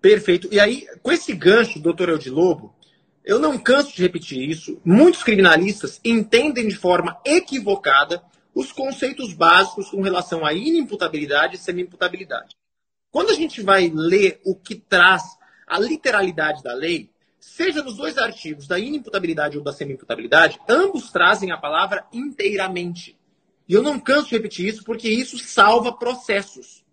[0.00, 0.48] Perfeito.
[0.52, 2.73] E aí, com esse gancho, doutor Eldi Lobo,
[3.24, 4.80] eu não canso de repetir isso.
[4.84, 8.22] Muitos criminalistas entendem de forma equivocada
[8.54, 12.54] os conceitos básicos com relação à inimputabilidade e semi-imputabilidade.
[13.10, 15.22] Quando a gente vai ler o que traz
[15.66, 17.10] a literalidade da lei,
[17.40, 23.18] seja nos dois artigos da inimputabilidade ou da semi-imputabilidade, ambos trazem a palavra inteiramente.
[23.66, 26.84] E eu não canso de repetir isso porque isso salva processos.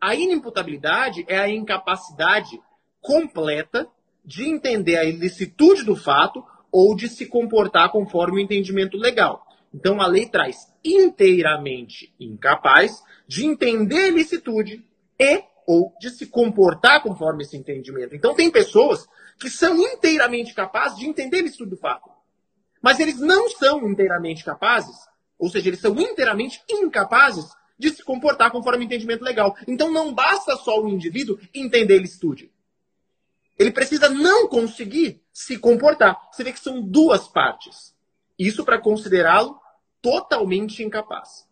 [0.00, 2.60] A inimputabilidade é a incapacidade
[3.00, 3.88] completa
[4.24, 9.46] de entender a ilicitude do fato ou de se comportar conforme o entendimento legal.
[9.74, 14.84] Então a lei traz inteiramente incapaz de entender a ilicitude
[15.18, 18.14] e ou de se comportar conforme esse entendimento.
[18.14, 19.06] Então tem pessoas
[19.38, 22.10] que são inteiramente capazes de entender a ilicitude do fato.
[22.82, 24.96] Mas eles não são inteiramente capazes,
[25.38, 27.46] ou seja, eles são inteiramente incapazes
[27.78, 29.56] de se comportar conforme o entendimento legal.
[29.66, 32.51] Então não basta só o indivíduo entender a ilicitude.
[33.62, 36.20] Ele precisa não conseguir se comportar.
[36.32, 37.94] Você vê que são duas partes.
[38.36, 39.56] Isso para considerá-lo
[40.02, 41.46] totalmente incapaz.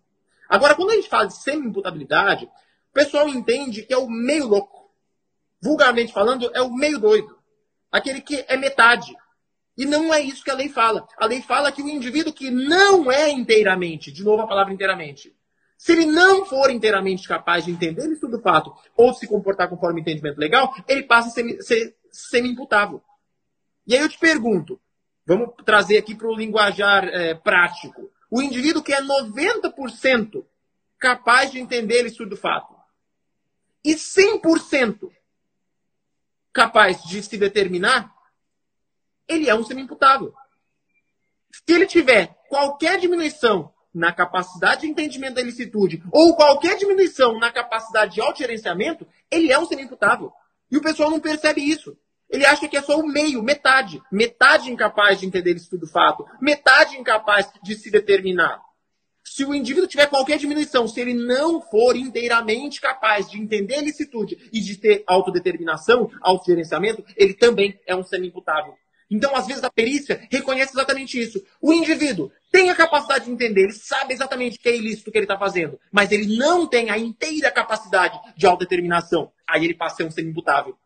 [0.48, 4.90] Agora, quando a gente fala de semi-imputabilidade, o pessoal entende que é o meio louco.
[5.62, 7.38] Vulgarmente falando, é o meio doido.
[7.92, 9.16] Aquele que é metade.
[9.78, 11.06] E não é isso que a lei fala.
[11.16, 15.32] A lei fala que o indivíduo que não é inteiramente, de novo a palavra inteiramente,
[15.78, 20.00] se ele não for inteiramente capaz de entender isso do fato ou se comportar conforme
[20.00, 23.02] o entendimento legal, ele passa a ser, ser semi-imputável.
[23.86, 24.80] E aí eu te pergunto,
[25.26, 28.10] vamos trazer aqui para o linguajar é, prático.
[28.30, 30.44] O indivíduo que é 90%
[30.98, 32.80] capaz de entender isso do fato
[33.84, 35.10] e 100%
[36.52, 38.14] capaz de se determinar,
[39.26, 40.34] ele é um semi-imputável.
[41.50, 47.50] Se ele tiver qualquer diminuição na capacidade de entendimento da ilicitude ou qualquer diminuição na
[47.50, 50.32] capacidade de autogerenciamento, ele é um semi-imputável.
[50.70, 51.96] E o pessoal não percebe isso.
[52.28, 54.00] Ele acha que é só o meio, metade.
[54.10, 56.24] Metade incapaz de entender isso tudo fato.
[56.40, 58.60] Metade incapaz de se determinar.
[59.24, 63.82] Se o indivíduo tiver qualquer diminuição, se ele não for inteiramente capaz de entender a
[63.82, 68.74] licitude e de ter autodeterminação, autogerenciamento, ele também é um semi-imputável.
[69.10, 71.42] Então, às vezes, a perícia reconhece exatamente isso.
[71.60, 75.18] O indivíduo tem a capacidade de entender, ele sabe exatamente o que é ilícito que
[75.18, 79.32] ele está fazendo, mas ele não tem a inteira capacidade de autodeterminação.
[79.50, 80.76] Aí ele passa a ser um semi-imputável.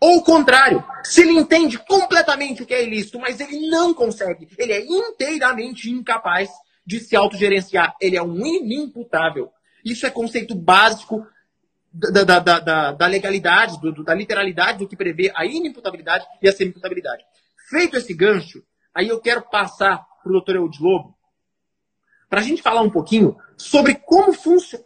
[0.00, 4.48] Ou o contrário, se ele entende completamente o que é ilícito, mas ele não consegue,
[4.56, 6.50] ele é inteiramente incapaz
[6.86, 9.50] de se autogerenciar, ele é um inimputável.
[9.84, 11.26] Isso é conceito básico
[11.92, 16.52] da, da, da, da legalidade, do, da literalidade do que prevê a inimputabilidade e a
[16.52, 17.24] semi-imputabilidade.
[17.68, 18.62] Feito esse gancho,
[18.94, 21.16] aí eu quero passar para o doutor Eudes Lobo
[22.32, 24.82] para a gente falar um pouquinho sobre como funciona.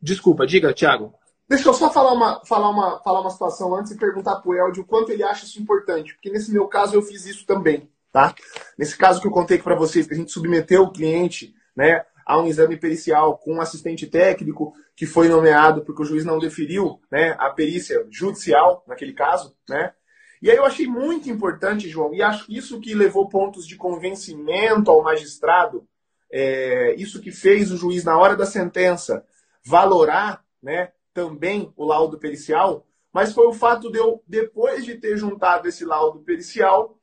[0.00, 1.12] Desculpa, diga, Tiago.
[1.48, 4.54] Deixa eu só falar uma, falar uma, falar uma situação antes e perguntar para o
[4.54, 7.90] Elde o quanto ele acha isso importante, porque nesse meu caso eu fiz isso também,
[8.12, 8.34] tá?
[8.76, 12.38] Nesse caso que eu contei para vocês, que a gente submeteu o cliente, né, a
[12.38, 17.00] um exame pericial com um assistente técnico que foi nomeado porque o juiz não deferiu,
[17.10, 19.94] né, a perícia judicial naquele caso, né?
[20.42, 24.90] E aí eu achei muito importante, João, e acho isso que levou pontos de convencimento
[24.90, 25.88] ao magistrado,
[26.30, 29.24] é, isso que fez o juiz, na hora da sentença,
[29.64, 35.16] valorar né, também o laudo pericial, mas foi o fato de eu, depois de ter
[35.16, 36.96] juntado esse laudo pericial,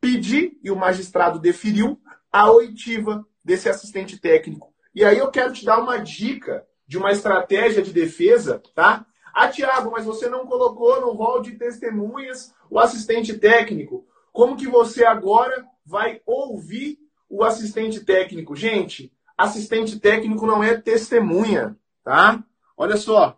[0.00, 2.00] pedir, e o magistrado deferiu,
[2.32, 4.72] a oitiva desse assistente técnico.
[4.94, 9.04] E aí eu quero te dar uma dica de uma estratégia de defesa, tá?
[9.34, 14.06] Ah, Tiago, mas você não colocou no rol de testemunhas o assistente técnico.
[14.32, 18.56] Como que você agora vai ouvir o assistente técnico?
[18.56, 22.42] Gente, assistente técnico não é testemunha, tá?
[22.78, 23.37] Olha só.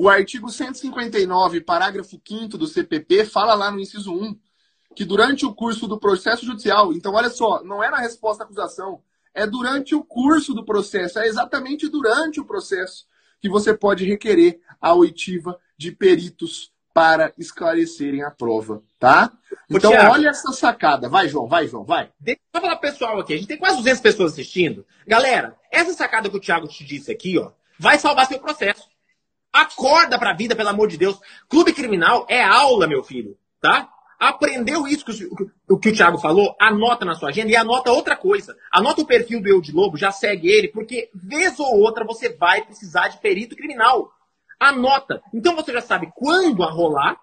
[0.00, 4.38] O artigo 159, parágrafo 5 do CPP, fala lá no inciso 1
[4.94, 8.46] que durante o curso do processo judicial, então olha só, não é na resposta à
[8.46, 9.02] acusação,
[9.34, 13.06] é durante o curso do processo, é exatamente durante o processo
[13.40, 19.32] que você pode requerer a oitiva de peritos para esclarecerem a prova, tá?
[19.68, 21.08] Então, Thiago, olha essa sacada.
[21.08, 22.12] Vai, João, vai, João, vai.
[22.20, 23.34] Deixa eu falar pessoal aqui.
[23.34, 24.86] A gente tem quase 200 pessoas assistindo.
[25.08, 28.88] Galera, essa sacada que o Thiago te disse aqui, ó, vai salvar seu processo.
[29.52, 31.18] Acorda pra vida, pelo amor de Deus.
[31.48, 33.88] Clube criminal é aula, meu filho, tá?
[34.18, 35.12] Aprendeu isso que
[35.68, 36.56] o, que o Thiago falou?
[36.60, 38.56] Anota na sua agenda e anota outra coisa.
[38.72, 42.28] Anota o perfil do Eu de Lobo, já segue ele, porque vez ou outra você
[42.28, 44.12] vai precisar de perito criminal.
[44.58, 45.22] Anota.
[45.32, 47.16] Então você já sabe quando a rolar,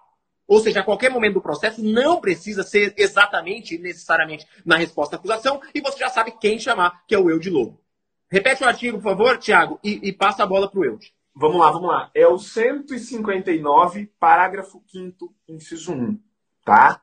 [0.48, 5.18] ou seja, a qualquer momento do processo, não precisa ser exatamente, necessariamente, na resposta à
[5.18, 7.78] acusação, e você já sabe quem chamar, que é o Eu de Lobo.
[8.30, 11.12] Repete o artigo, por favor, Tiago, e, e, passa a bola para o Eude.
[11.38, 12.10] Vamos lá, vamos lá.
[12.14, 16.18] É o 159, parágrafo 5 inciso 1
[16.64, 17.02] tá?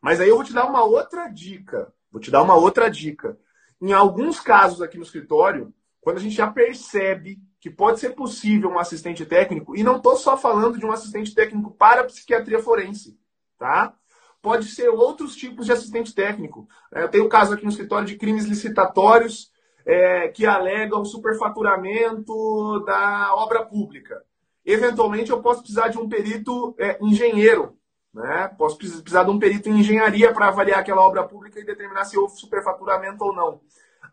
[0.00, 1.92] Mas aí eu vou te dar uma outra dica.
[2.10, 3.38] Vou te dar uma outra dica.
[3.80, 8.70] Em alguns casos aqui no escritório, quando a gente já percebe que pode ser possível
[8.70, 13.18] um assistente técnico, e não estou só falando de um assistente técnico para psiquiatria forense,
[13.58, 13.94] tá?
[14.40, 16.66] Pode ser outros tipos de assistente técnico.
[16.92, 19.50] É, eu tenho caso aqui no escritório de crimes licitatórios
[19.84, 24.22] é, que alegam superfaturamento da obra pública.
[24.64, 27.76] Eventualmente, eu posso precisar de um perito é, engenheiro,
[28.12, 28.48] né?
[28.56, 32.16] Posso precisar de um perito em engenharia para avaliar aquela obra pública e determinar se
[32.16, 33.60] houve superfaturamento ou não.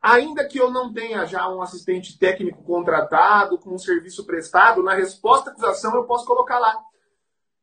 [0.02, 4.96] Ainda que eu não tenha já um assistente técnico contratado, com um serviço prestado, na
[4.96, 6.76] resposta à acusação eu posso colocar lá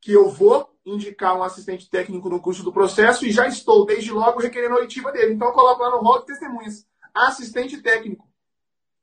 [0.00, 4.12] que eu vou indicar um assistente técnico no curso do processo e já estou, desde
[4.12, 5.34] logo, requerendo a oitiva dele.
[5.34, 6.86] Então eu coloco lá no rol de testemunhas.
[7.26, 8.26] Assistente técnico.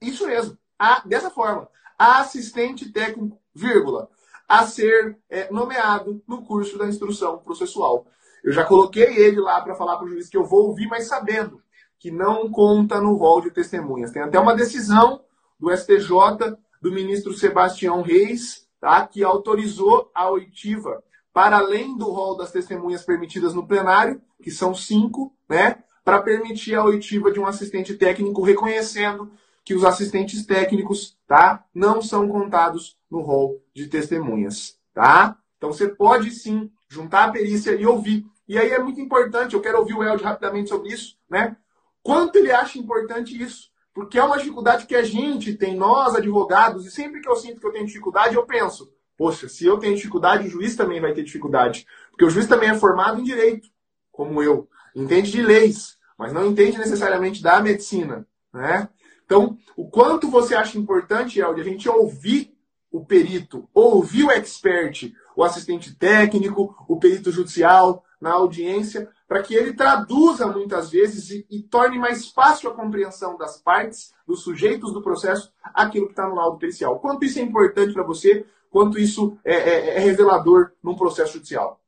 [0.01, 0.58] Isso mesmo.
[0.78, 1.67] A, dessa forma.
[1.97, 4.10] Assistente técnico, vírgula.
[4.47, 8.06] A ser é, nomeado no curso da instrução processual.
[8.43, 11.08] Eu já coloquei ele lá para falar para o juiz que eu vou ouvir, mas
[11.08, 11.62] sabendo
[11.97, 14.12] que não conta no rol de testemunhas.
[14.12, 15.21] Tem até uma decisão
[15.60, 22.38] do STJ do ministro Sebastião Reis, tá, que autorizou a oitiva para além do rol
[22.38, 27.47] das testemunhas permitidas no plenário, que são cinco, né, para permitir a oitiva de um
[27.47, 29.31] assistente técnico, reconhecendo
[29.63, 35.35] que os assistentes técnicos, tá, não são contados no rol de testemunhas, tá?
[35.57, 38.23] Então você pode sim juntar a perícia e ouvir.
[38.47, 41.57] E aí é muito importante, eu quero ouvir o Elde rapidamente sobre isso, né?
[42.03, 43.71] Quanto ele acha importante isso?
[43.91, 47.59] Porque é uma dificuldade que a gente tem, nós advogados, e sempre que eu sinto
[47.59, 51.13] que eu tenho dificuldade, eu penso, poxa, se eu tenho dificuldade, o juiz também vai
[51.13, 51.87] ter dificuldade.
[52.11, 53.67] Porque o juiz também é formado em direito,
[54.11, 54.69] como eu.
[54.95, 58.25] Entende de leis, mas não entende necessariamente da medicina.
[58.54, 58.88] Né?
[59.25, 62.56] Então, o quanto você acha importante, Eldi, a gente ouvir
[62.91, 69.54] o perito, ouvir o expert, o assistente técnico, o perito judicial na audiência, para que
[69.54, 74.93] ele traduza muitas vezes e, e, torne mais fácil a compreensão das partes, dos sujeitos
[74.93, 76.99] do processo, aquilo que está no laudo pericial.
[76.99, 81.82] Quanto isso é importante para você, quanto isso é, é, é, revelador num processo judicial.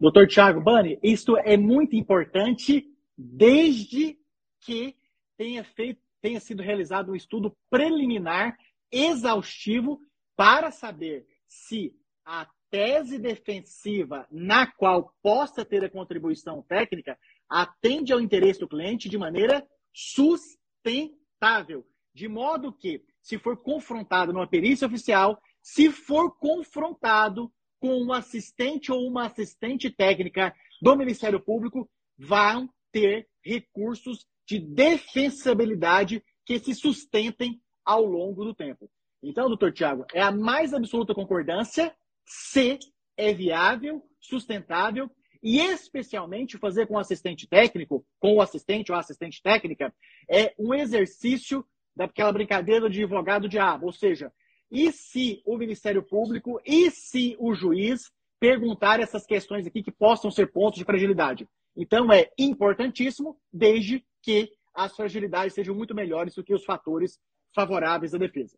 [0.00, 4.18] Doutor Tiago Bani, isto é muito importante desde
[4.60, 4.96] que
[5.36, 8.56] tenha, feito, tenha sido realizado um estudo preliminar
[8.90, 10.00] exaustivo
[10.36, 18.20] para saber se a tese defensiva na qual possa ter a contribuição técnica atende ao
[18.20, 21.86] interesse do cliente de maneira sustentável.
[22.12, 28.90] De modo que, se for confrontado numa perícia oficial, se for confrontado com um assistente
[28.90, 37.60] ou uma assistente técnica do Ministério Público, vão ter recursos de defensibilidade que se sustentem
[37.84, 38.88] ao longo do tempo.
[39.20, 41.92] Então, doutor Tiago, é a mais absoluta concordância
[42.24, 42.78] se
[43.16, 45.10] é viável, sustentável
[45.42, 49.92] e especialmente fazer com o assistente técnico, com o assistente ou assistente técnica,
[50.30, 54.32] é um exercício daquela brincadeira de advogado diabo, ou seja,
[54.70, 60.30] e se o Ministério Público e se o juiz perguntar essas questões aqui que possam
[60.30, 61.48] ser pontos de fragilidade.
[61.76, 67.18] Então é importantíssimo, desde que as fragilidades sejam muito melhores do que os fatores
[67.54, 68.56] favoráveis à defesa.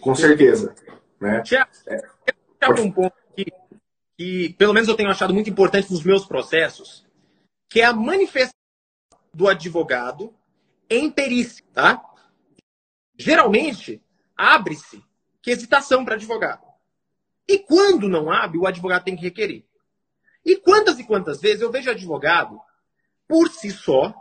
[0.00, 0.74] Com certeza.
[1.20, 1.42] Né?
[1.42, 2.80] Tiago, é.
[2.80, 3.46] um ponto que,
[4.16, 7.06] que, pelo menos, eu tenho achado muito importante nos meus processos,
[7.68, 8.54] que é a manifestação
[9.32, 10.34] do advogado
[10.90, 12.02] em perícia, tá?
[13.16, 14.02] Geralmente,
[14.36, 15.02] abre-se
[15.42, 16.66] quesitação para advogado.
[17.46, 19.64] E quando não abre, o advogado tem que requerer.
[20.48, 22.58] E quantas e quantas vezes eu vejo advogado,
[23.28, 24.14] por si só,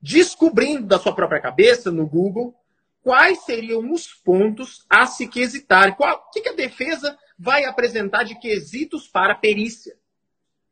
[0.00, 2.54] descobrindo da sua própria cabeça no Google
[3.02, 5.96] quais seriam os pontos a se quesitar.
[5.98, 9.98] o que, que a defesa vai apresentar de quesitos para perícia?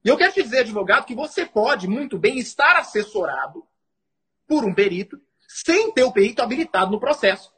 [0.05, 3.66] E eu quero te dizer, advogado, que você pode muito bem estar assessorado
[4.46, 7.53] por um perito sem ter o perito habilitado no processo.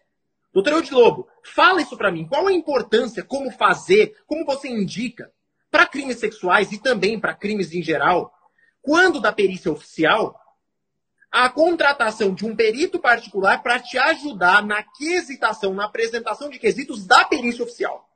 [0.50, 2.26] Doutor Eudes Lobo, fala isso para mim.
[2.26, 5.30] Qual a importância, como fazer, como você indica
[5.70, 8.32] para crimes sexuais e também para crimes em geral,
[8.80, 10.38] quando da perícia oficial
[11.30, 17.06] a contratação de um perito particular para te ajudar na quesitação, na apresentação de quesitos
[17.06, 18.08] da perícia oficial.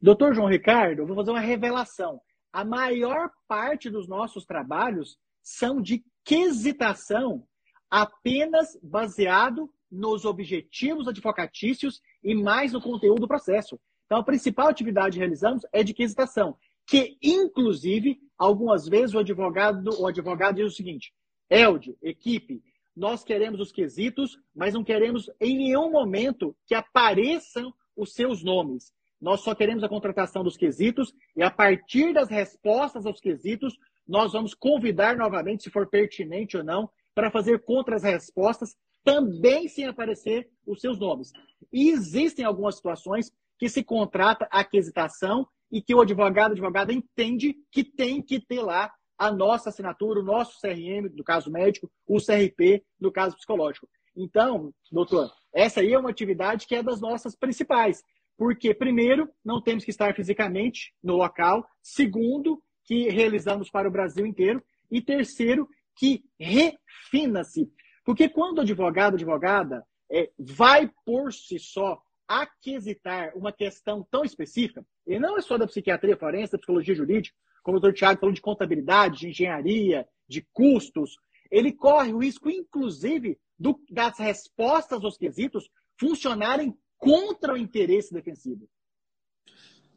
[0.00, 2.20] Doutor João Ricardo, eu vou fazer uma revelação.
[2.52, 7.44] A maior parte dos nossos trabalhos são de quesitação
[7.90, 13.78] apenas baseado nos objetivos advocatícios e mais no conteúdo do processo.
[14.10, 19.88] Então, a principal atividade que realizamos é de quesitação, que, inclusive, algumas vezes o advogado,
[20.00, 21.14] o advogado diz o seguinte:
[21.48, 22.60] Elde, equipe,
[22.96, 28.92] nós queremos os quesitos, mas não queremos em nenhum momento que apareçam os seus nomes.
[29.20, 34.32] Nós só queremos a contratação dos quesitos e a partir das respostas aos quesitos, nós
[34.32, 39.86] vamos convidar novamente, se for pertinente ou não, para fazer contra as respostas também sem
[39.86, 41.32] aparecer os seus nomes.
[41.72, 47.54] E existem algumas situações que se contrata a aquisitação e que o advogado, advogada entende
[47.70, 52.18] que tem que ter lá a nossa assinatura, o nosso CRM, no caso médico, o
[52.18, 53.86] CRP, no caso psicológico.
[54.16, 58.02] Então, doutor, essa aí é uma atividade que é das nossas principais.
[58.36, 61.66] Porque, primeiro, não temos que estar fisicamente no local.
[61.82, 64.62] Segundo, que realizamos para o Brasil inteiro.
[64.90, 67.70] E terceiro, que refina-se.
[68.04, 74.84] Porque quando o advogado, advogada, é, vai por si só aquisitar uma questão tão específica,
[75.06, 78.34] e não é só da psiquiatria forense, da psicologia jurídica, como o doutor Tiago falou
[78.34, 81.16] de contabilidade, de engenharia, de custos,
[81.50, 88.68] ele corre o risco, inclusive, do, das respostas aos quesitos funcionarem contra o interesse defensivo.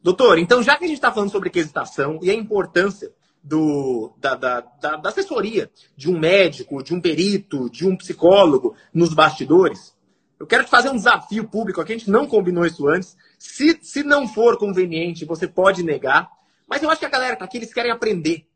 [0.02, 3.14] Doutor, então já que a gente está falando sobre quesitação e a importância
[3.44, 8.74] do, da, da, da, da, assessoria de um médico, de um perito, de um psicólogo
[8.92, 9.94] nos bastidores,
[10.40, 13.16] eu quero te fazer um desafio público aqui, a gente não combinou isso antes.
[13.38, 16.28] Se, se não for conveniente, você pode negar,
[16.66, 18.46] mas eu acho que a galera tá aqui, eles querem aprender.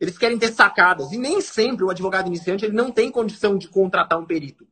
[0.00, 1.12] Eles querem ter sacadas.
[1.12, 4.66] E nem sempre o advogado iniciante ele não tem condição de contratar um perito.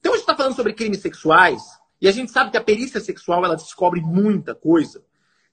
[0.00, 1.62] Então a gente está falando sobre crimes sexuais,
[2.00, 5.04] e a gente sabe que a perícia sexual ela descobre muita coisa.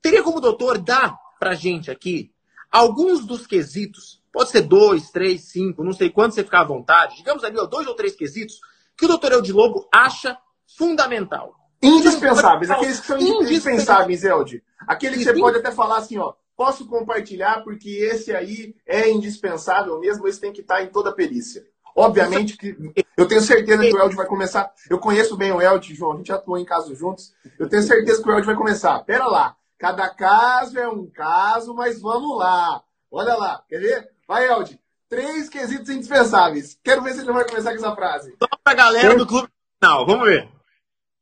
[0.01, 2.31] Teria como doutor dar pra gente aqui
[2.71, 7.17] alguns dos quesitos, pode ser dois, três, cinco, não sei quanto você ficar à vontade,
[7.17, 8.59] digamos ali, ó, dois ou três quesitos,
[8.97, 10.37] que o doutor Eldi Lobo acha
[10.77, 11.55] fundamental.
[11.81, 14.63] Indispensáveis, aqueles que são indispensáveis, Eldi.
[14.85, 19.97] Aquele que você pode até falar assim, ó, posso compartilhar porque esse aí é indispensável
[19.99, 21.65] mesmo, esse tem que estar em toda a perícia.
[21.95, 22.75] Obviamente que
[23.17, 24.71] eu tenho certeza que o Elde vai começar.
[24.89, 27.33] Eu conheço bem o Elde, João, a gente atuou em casos juntos.
[27.57, 28.99] Eu tenho certeza que o Elde vai começar.
[28.99, 32.83] Pera lá, cada caso é um caso, mas vamos lá.
[33.09, 34.11] Olha lá, quer ver?
[34.27, 34.79] Vai, Elde.
[35.07, 36.79] Três quesitos indispensáveis.
[36.83, 38.35] Quero ver se ele vai começar com essa frase.
[38.37, 39.49] Só pra galera do clube.
[39.81, 40.47] Não, vamos ver.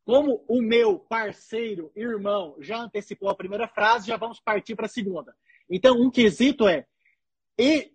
[0.03, 4.89] Como o meu parceiro, irmão, já antecipou a primeira frase, já vamos partir para a
[4.89, 5.33] segunda.
[5.69, 6.85] Então, um quesito é
[7.57, 7.91] e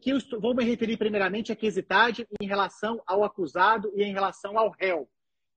[0.00, 4.58] que eu vou me referir primeiramente à quesitade em relação ao acusado e em relação
[4.58, 5.08] ao réu.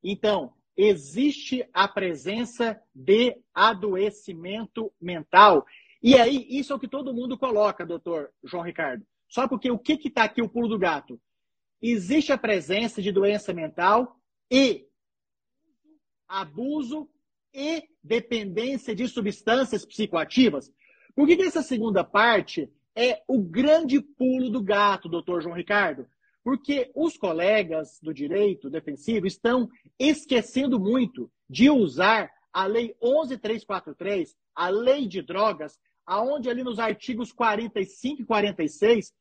[0.04, 5.66] Então, existe a presença de adoecimento mental.
[6.02, 9.04] E aí, isso é o que todo mundo coloca, doutor João Ricardo.
[9.28, 11.20] Só porque o que está aqui o pulo do gato?
[11.82, 14.16] Existe a presença de doença mental
[14.50, 14.86] e
[16.28, 17.10] abuso
[17.54, 20.72] e dependência de substâncias psicoativas.
[21.16, 26.08] Por que, que essa segunda parte é o grande pulo do gato, doutor João Ricardo,
[26.48, 29.70] porque os colegas do direito defensivo estão
[30.00, 37.34] esquecendo muito de usar a Lei 11343, a Lei de Drogas, aonde ali nos artigos
[37.34, 39.12] 45 e 46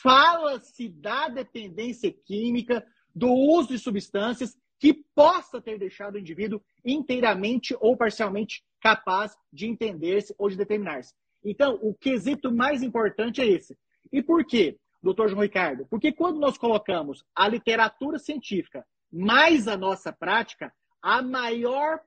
[0.00, 7.76] fala-se da dependência química, do uso de substâncias que possa ter deixado o indivíduo inteiramente
[7.80, 11.12] ou parcialmente capaz de entender-se ou de determinar-se.
[11.44, 13.76] Então, o quesito mais importante é esse.
[14.12, 15.86] E por quê, doutor João Ricardo?
[15.86, 20.72] Porque quando nós colocamos a literatura científica mais a nossa prática,
[21.02, 22.00] a maior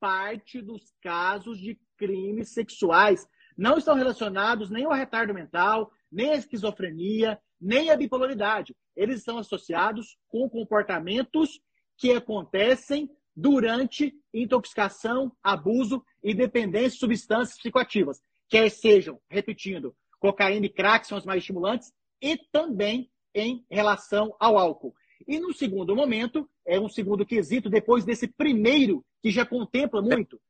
[0.00, 6.36] parte dos casos de crimes sexuais não estão relacionados nem ao retardo mental, nem à
[6.36, 8.74] esquizofrenia, nem à bipolaridade.
[8.96, 11.60] Eles estão associados com comportamentos
[11.96, 20.70] que acontecem durante intoxicação, abuso e dependência de substâncias psicoativas quer sejam, repetindo, cocaína e
[20.70, 24.94] crack são os mais estimulantes, e também em relação ao álcool.
[25.26, 30.40] E no segundo momento, é um segundo quesito, depois desse primeiro, que já contempla muito.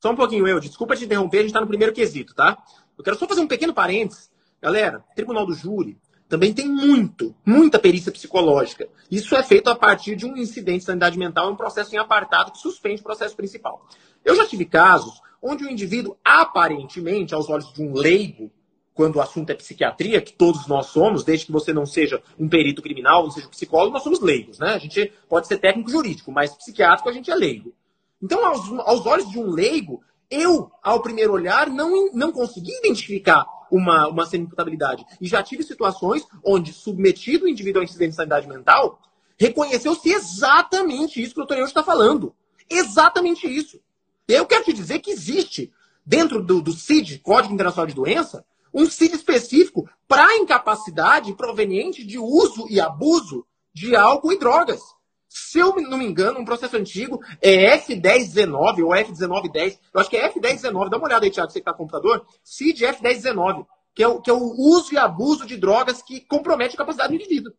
[0.00, 2.62] Só um pouquinho, eu, desculpa te interromper, a gente está no primeiro quesito, tá?
[2.96, 4.30] Eu quero só fazer um pequeno parênteses.
[4.60, 5.98] Galera, Tribunal do Júri
[6.28, 8.88] também tem muito, muita perícia psicológica.
[9.10, 12.52] Isso é feito a partir de um incidente de sanidade mental, um processo em apartado
[12.52, 13.86] que suspende o processo principal.
[14.24, 18.50] Eu já tive casos onde o indivíduo, aparentemente, aos olhos de um leigo,
[18.98, 22.48] quando o assunto é psiquiatria, que todos nós somos, desde que você não seja um
[22.48, 24.70] perito criminal, não seja um psicólogo, nós somos leigos, né?
[24.70, 27.72] A gente pode ser técnico jurídico, mas psiquiátrico a gente é leigo.
[28.20, 33.46] Então, aos, aos olhos de um leigo, eu, ao primeiro olhar, não, não consegui identificar
[33.70, 35.06] uma, uma semi-imputabilidade.
[35.20, 38.98] E já tive situações onde, submetido o indivíduo a incidente de sanidade mental,
[39.38, 42.34] reconheceu-se exatamente isso que o doutor está falando.
[42.68, 43.80] Exatamente isso.
[44.26, 45.72] Eu quero te dizer que existe,
[46.04, 52.18] dentro do, do CID, Código Internacional de Doença, um CID específico para incapacidade proveniente de
[52.18, 54.80] uso e abuso de álcool e drogas.
[55.28, 59.78] Se eu não me engano, um processo antigo é F1019 ou F1910.
[59.92, 60.88] Eu acho que é F1019.
[60.88, 62.26] Dá uma olhada aí, Thiago, você que está no computador.
[62.42, 66.74] CID F1019, que é, o, que é o uso e abuso de drogas que compromete
[66.74, 67.52] a capacidade do indivíduo.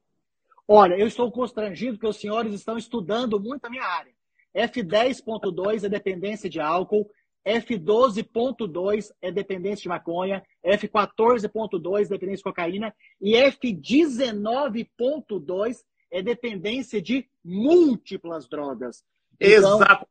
[0.68, 4.14] Olha, eu estou constrangido porque os senhores estão estudando muito a minha área.
[4.56, 7.10] F10.2 é dependência de álcool,
[7.46, 17.28] F12.2 é dependência de maconha, F14.2 é dependência de cocaína e F19.2 é dependência de
[17.44, 19.04] múltiplas drogas.
[19.40, 20.08] Então, Exato.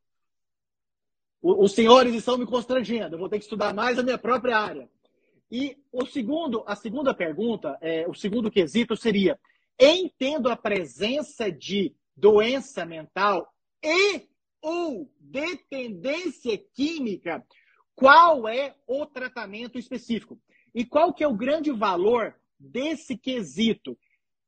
[1.41, 4.91] Os senhores estão me constrangendo, eu vou ter que estudar mais a minha própria área.
[5.51, 9.39] E o segundo, a segunda pergunta, é, o segundo quesito seria:
[9.79, 13.49] entendo a presença de doença mental
[13.83, 14.28] e
[14.61, 17.45] ou dependência química,
[17.95, 20.41] qual é o tratamento específico?
[20.75, 23.99] E qual que é o grande valor desse quesito?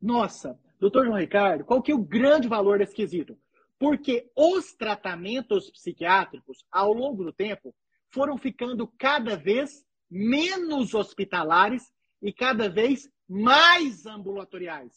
[0.01, 3.39] Nossa, doutor João Ricardo, qual que é o grande valor desse quesito?
[3.79, 7.75] Porque os tratamentos psiquiátricos, ao longo do tempo,
[8.11, 14.93] foram ficando cada vez menos hospitalares e cada vez mais ambulatoriais.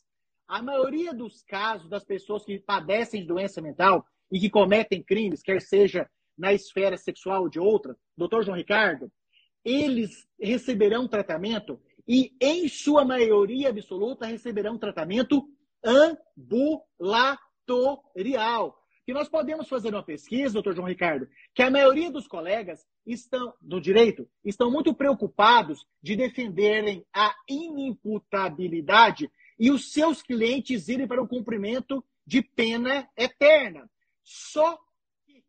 [0.47, 5.43] A maioria dos casos das pessoas que padecem de doença mental e que cometem crimes,
[5.43, 9.11] quer seja na esfera sexual ou de outra, doutor João Ricardo,
[9.63, 15.47] eles receberão tratamento e, em sua maioria absoluta, receberão tratamento
[15.85, 18.75] ambulatorial.
[19.05, 23.53] Que nós podemos fazer uma pesquisa, doutor João Ricardo, que a maioria dos colegas estão
[23.61, 29.29] do direito estão muito preocupados de defenderem a inimputabilidade
[29.59, 33.87] e os seus clientes irem para o cumprimento de pena eterna.
[34.23, 34.77] Só
[35.25, 35.43] que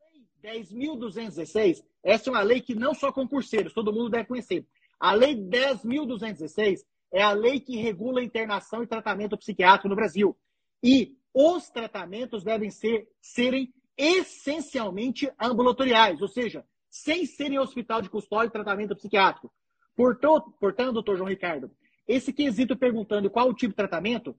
[0.00, 0.10] a
[0.44, 4.66] Lei 10.216, essa é uma lei que não só concurseiros, todo mundo deve conhecer.
[4.98, 6.80] A Lei 10.216
[7.12, 10.36] é a lei que regula a internação e tratamento psiquiátrico no Brasil.
[10.82, 18.48] E os tratamentos devem ser, serem essencialmente ambulatoriais, ou seja, sem serem hospital de custódia
[18.48, 19.52] e tratamento psiquiátrico.
[19.94, 21.70] Portanto, portanto, doutor João Ricardo,
[22.06, 24.36] esse quesito perguntando qual o tipo de tratamento,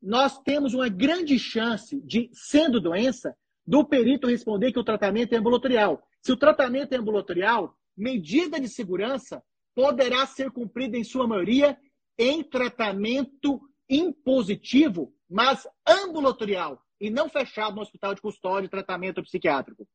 [0.00, 3.36] nós temos uma grande chance de, sendo doença,
[3.66, 6.02] do perito responder que o tratamento é ambulatorial.
[6.22, 9.42] Se o tratamento é ambulatorial, medida de segurança
[9.74, 11.78] poderá ser cumprida em sua maioria
[12.16, 19.86] em tratamento impositivo, mas ambulatorial, e não fechado no hospital de custódia e tratamento psiquiátrico.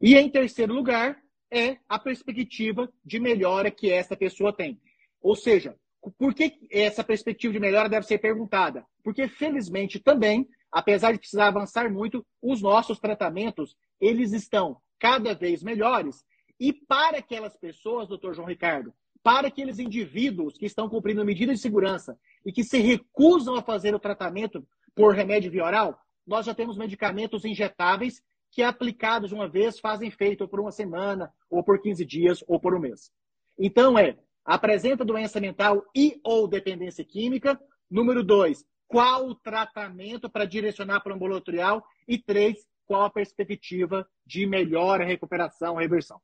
[0.00, 4.80] E em terceiro lugar, é a perspectiva de melhora que essa pessoa tem.
[5.20, 5.78] Ou seja,
[6.10, 8.84] por que essa perspectiva de melhora deve ser perguntada?
[9.04, 15.62] Porque, felizmente, também, apesar de precisar avançar muito, os nossos tratamentos, eles estão cada vez
[15.62, 16.24] melhores.
[16.58, 18.92] E para aquelas pessoas, doutor João Ricardo,
[19.22, 23.94] para aqueles indivíduos que estão cumprindo medidas de segurança e que se recusam a fazer
[23.94, 29.78] o tratamento por remédio via oral, nós já temos medicamentos injetáveis que, aplicados uma vez,
[29.78, 33.10] fazem efeito por uma semana, ou por 15 dias, ou por um mês.
[33.58, 37.60] Então, é, apresenta doença mental e ou dependência química.
[37.90, 41.84] Número dois, qual o tratamento para direcionar para o ambulatorial?
[42.06, 46.20] E três, qual a perspectiva de melhora, recuperação, reversão?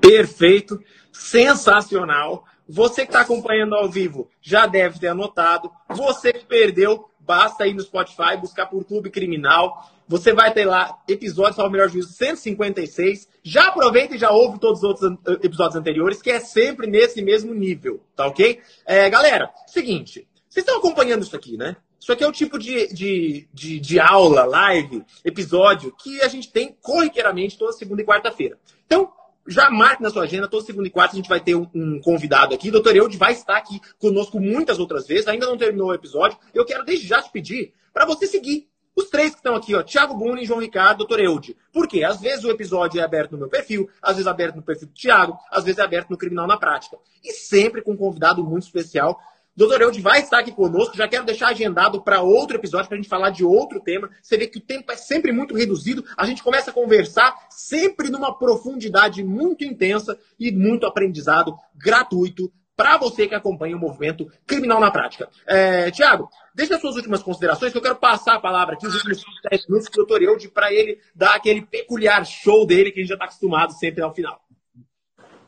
[0.00, 0.82] Perfeito,
[1.12, 2.44] sensacional.
[2.68, 5.70] Você que está acompanhando ao vivo já deve ter anotado.
[5.88, 9.90] Você que perdeu, basta ir no Spotify, buscar por Clube Criminal.
[10.08, 13.28] Você vai ter lá episódios ao melhor juízo 156.
[13.42, 17.54] Já aproveita e já ouve todos os outros episódios anteriores, que é sempre nesse mesmo
[17.54, 18.60] nível, tá ok?
[18.84, 21.76] É, galera, seguinte, vocês estão acompanhando isso aqui, né?
[21.98, 26.50] Isso aqui é o tipo de, de, de, de aula, live, episódio que a gente
[26.50, 28.58] tem corriqueiramente toda segunda e quarta-feira.
[28.84, 29.12] Então,
[29.46, 32.00] já marque na sua agenda, toda segunda e quarta a gente vai ter um, um
[32.00, 32.70] convidado aqui.
[32.70, 36.38] Doutor Eude vai estar aqui conosco muitas outras vezes, ainda não terminou o episódio.
[36.54, 39.82] Eu quero desde já te pedir para você seguir os três que estão aqui, ó,
[39.82, 41.56] Thiago Buni, João Ricardo, Doutor Eude.
[41.72, 42.04] Por quê?
[42.04, 44.88] Às vezes o episódio é aberto no meu perfil, às vezes é aberto no perfil
[44.88, 46.98] do Thiago, às vezes é aberto no Criminal na Prática.
[47.24, 49.18] E sempre com um convidado muito especial
[49.54, 50.96] Doutor Eude vai estar aqui conosco.
[50.96, 54.10] Já quero deixar agendado para outro episódio, para a gente falar de outro tema.
[54.22, 56.04] Você vê que o tempo é sempre muito reduzido.
[56.16, 62.96] A gente começa a conversar sempre numa profundidade muito intensa e muito aprendizado gratuito para
[62.96, 65.28] você que acompanha o movimento criminal na prática.
[65.46, 68.94] É, Tiago, deixa as suas últimas considerações, que eu quero passar a palavra aqui, os
[68.94, 72.98] últimos 10 minutos, para o doutor Eude, para ele dar aquele peculiar show dele que
[72.98, 74.41] a gente já está acostumado sempre ao final.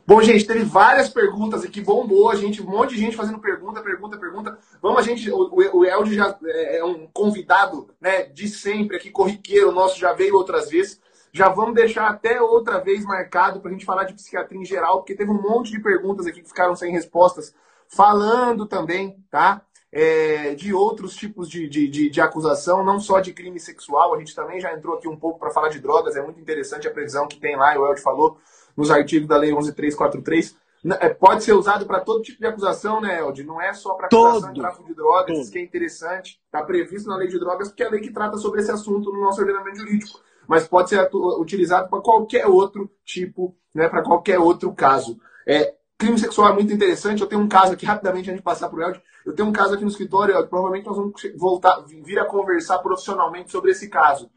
[0.07, 3.81] Bom, gente, teve várias perguntas aqui, bombou a gente, um monte de gente fazendo pergunta,
[3.81, 4.59] pergunta, pergunta.
[4.79, 9.09] Vamos, a gente, o, o Elde já é, é um convidado, né, de sempre aqui,
[9.09, 11.01] corriqueiro nosso, já veio outras vezes.
[11.33, 14.99] Já vamos deixar até outra vez marcado para a gente falar de psiquiatria em geral,
[14.99, 17.55] porque teve um monte de perguntas aqui que ficaram sem respostas,
[17.87, 19.63] falando também, tá?
[19.91, 24.13] É, de outros tipos de, de, de, de, acusação, não só de crime sexual.
[24.13, 26.87] A gente também já entrou aqui um pouco para falar de drogas, é muito interessante
[26.87, 28.37] a previsão que tem lá, o Elde falou
[28.75, 30.57] nos artigos da Lei 11343.
[30.99, 33.43] é, pode ser usado para todo tipo de acusação, né, Elde?
[33.43, 35.41] Não é só para acusação de tráfico de drogas, todo.
[35.41, 36.39] isso que é interessante.
[36.45, 39.11] Está previsto na lei de drogas, porque é a lei que trata sobre esse assunto
[39.11, 40.19] no nosso ordenamento jurídico.
[40.47, 45.19] Mas pode ser utilizado para qualquer outro tipo, né, para qualquer outro caso.
[45.47, 47.21] É, crime sexual é muito interessante.
[47.21, 49.01] Eu tenho um caso aqui, rapidamente, antes de passar para o Elde.
[49.25, 52.77] Eu tenho um caso aqui no escritório, Elde, provavelmente nós vamos voltar, vir a conversar
[52.79, 54.29] profissionalmente sobre esse caso.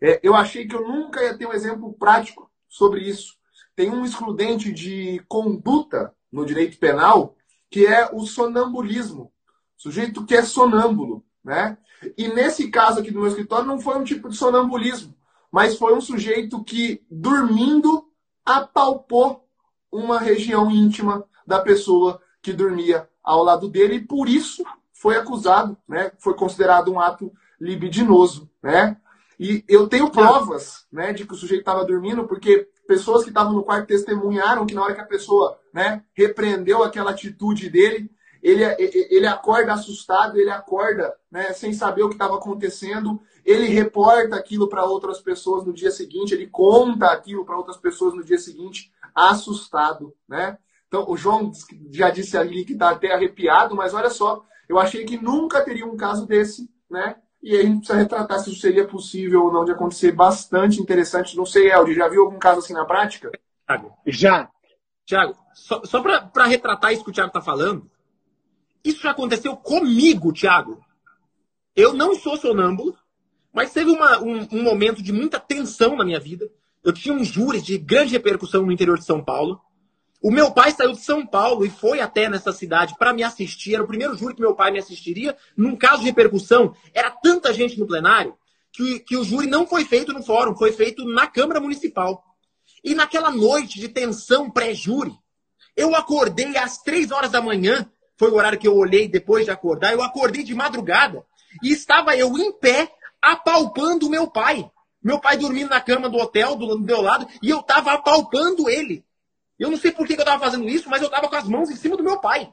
[0.00, 3.35] É, eu achei que eu nunca ia ter um exemplo prático sobre isso
[3.76, 7.36] tem um excludente de conduta no direito penal,
[7.70, 9.30] que é o sonambulismo.
[9.76, 11.76] Sujeito que é sonâmbulo, né?
[12.16, 15.14] E nesse caso aqui do meu escritório não foi um tipo de sonambulismo,
[15.52, 18.10] mas foi um sujeito que, dormindo,
[18.44, 19.46] apalpou
[19.92, 25.76] uma região íntima da pessoa que dormia ao lado dele e por isso foi acusado,
[25.86, 26.10] né?
[26.18, 28.96] Foi considerado um ato libidinoso, né?
[29.38, 33.52] E eu tenho provas, né, de que o sujeito estava dormindo, porque pessoas que estavam
[33.52, 38.10] no quarto testemunharam que na hora que a pessoa né, repreendeu aquela atitude dele,
[38.42, 38.62] ele,
[39.10, 44.68] ele acorda assustado, ele acorda né, sem saber o que estava acontecendo, ele reporta aquilo
[44.68, 48.92] para outras pessoas no dia seguinte, ele conta aquilo para outras pessoas no dia seguinte,
[49.14, 50.14] assustado.
[50.28, 50.58] Né?
[50.86, 51.50] Então, o João
[51.90, 55.86] já disse ali que está até arrepiado, mas olha só, eu achei que nunca teria
[55.86, 57.16] um caso desse, né?
[57.46, 60.10] E aí a gente precisa retratar se isso seria possível ou não de acontecer.
[60.10, 61.36] Bastante interessante.
[61.36, 63.30] Não sei, Eldi, já viu algum caso assim na prática?
[64.04, 64.50] Já.
[65.04, 67.88] Tiago, só, só para retratar isso que o Tiago está falando,
[68.82, 70.84] isso já aconteceu comigo, Tiago.
[71.76, 72.98] Eu não sou sonâmbulo,
[73.52, 76.50] mas teve uma, um, um momento de muita tensão na minha vida.
[76.82, 79.60] Eu tinha um júri de grande repercussão no interior de São Paulo.
[80.26, 83.74] O meu pai saiu de São Paulo e foi até nessa cidade para me assistir.
[83.74, 85.36] Era o primeiro júri que meu pai me assistiria.
[85.56, 88.36] Num caso de repercussão, era tanta gente no plenário
[88.72, 92.24] que, que o júri não foi feito no fórum, foi feito na Câmara Municipal.
[92.82, 95.12] E naquela noite de tensão pré-júri,
[95.76, 97.88] eu acordei às três horas da manhã.
[98.16, 99.92] Foi o horário que eu olhei depois de acordar.
[99.92, 101.24] Eu acordei de madrugada
[101.62, 102.90] e estava eu em pé
[103.22, 104.68] apalpando o meu pai.
[105.00, 109.05] Meu pai dormindo na cama do hotel do meu lado e eu estava apalpando ele.
[109.58, 111.70] Eu não sei por que eu estava fazendo isso, mas eu estava com as mãos
[111.70, 112.52] em cima do meu pai.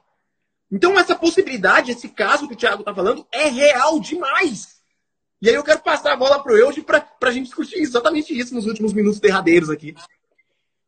[0.72, 4.82] Então, essa possibilidade, esse caso que o Thiago está falando, é real demais.
[5.42, 8.38] E aí eu quero passar a bola para o Euge para a gente discutir exatamente
[8.38, 9.94] isso nos últimos minutos derradeiros aqui.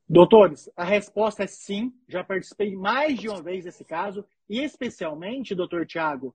[0.08, 1.92] Doutores, a resposta é sim.
[2.08, 4.24] Já participei mais de uma vez desse caso.
[4.50, 6.34] E especialmente, doutor Tiago,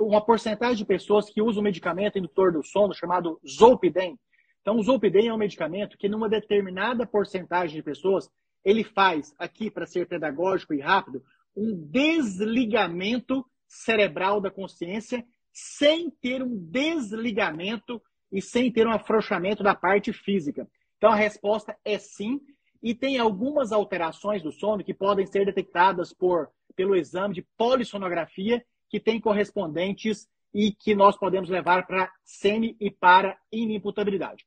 [0.00, 4.18] uma porcentagem de pessoas que usam um medicamento indutor do sono chamado Zolpidem.
[4.60, 8.28] Então, o Zolpidem é um medicamento que, numa determinada porcentagem de pessoas,
[8.66, 11.22] ele faz aqui, para ser pedagógico e rápido,
[11.56, 18.02] um desligamento cerebral da consciência sem ter um desligamento
[18.32, 20.68] e sem ter um afrouxamento da parte física.
[20.98, 22.40] Então a resposta é sim,
[22.82, 28.62] e tem algumas alterações do sono que podem ser detectadas por pelo exame de polissonografia
[28.90, 34.44] que tem correspondentes e que nós podemos levar para semi e para inimputabilidade.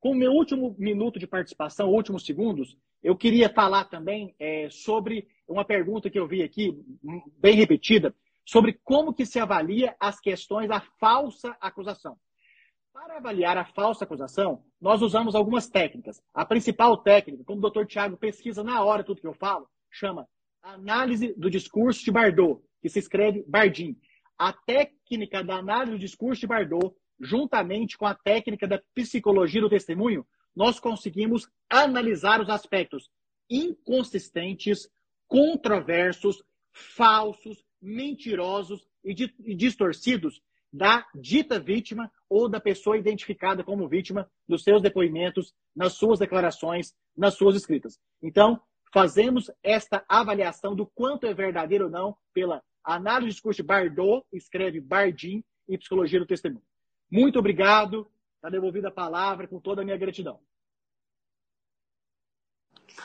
[0.00, 2.76] Com o meu último minuto de participação, últimos segundos,
[3.06, 6.76] eu queria falar também é, sobre uma pergunta que eu vi aqui,
[7.38, 8.12] bem repetida,
[8.44, 12.18] sobre como que se avalia as questões da falsa acusação.
[12.92, 16.20] Para avaliar a falsa acusação, nós usamos algumas técnicas.
[16.34, 20.26] A principal técnica, como o doutor Tiago pesquisa na hora tudo que eu falo, chama
[20.60, 23.96] análise do discurso de Bardot, que se escreve Bardim.
[24.36, 29.70] A técnica da análise do discurso de Bardot, juntamente com a técnica da psicologia do
[29.70, 30.26] testemunho,
[30.56, 33.10] nós conseguimos analisar os aspectos
[33.48, 34.88] inconsistentes,
[35.28, 36.42] controversos,
[36.72, 39.14] falsos, mentirosos e,
[39.54, 40.42] distorcidos
[40.72, 46.92] da dita vítima ou da pessoa identificada como vítima dos seus depoimentos, nas suas declarações,
[47.16, 48.00] nas suas escritas.
[48.22, 48.60] Então,
[48.92, 54.26] fazemos esta avaliação do quanto é verdadeiro ou não pela análise do discurso de Bardot,
[54.32, 56.62] escreve Bardim, e psicologia do testemunho.
[57.10, 58.08] Muito obrigado.
[58.36, 60.38] Está devolvida a palavra com toda a minha gratidão.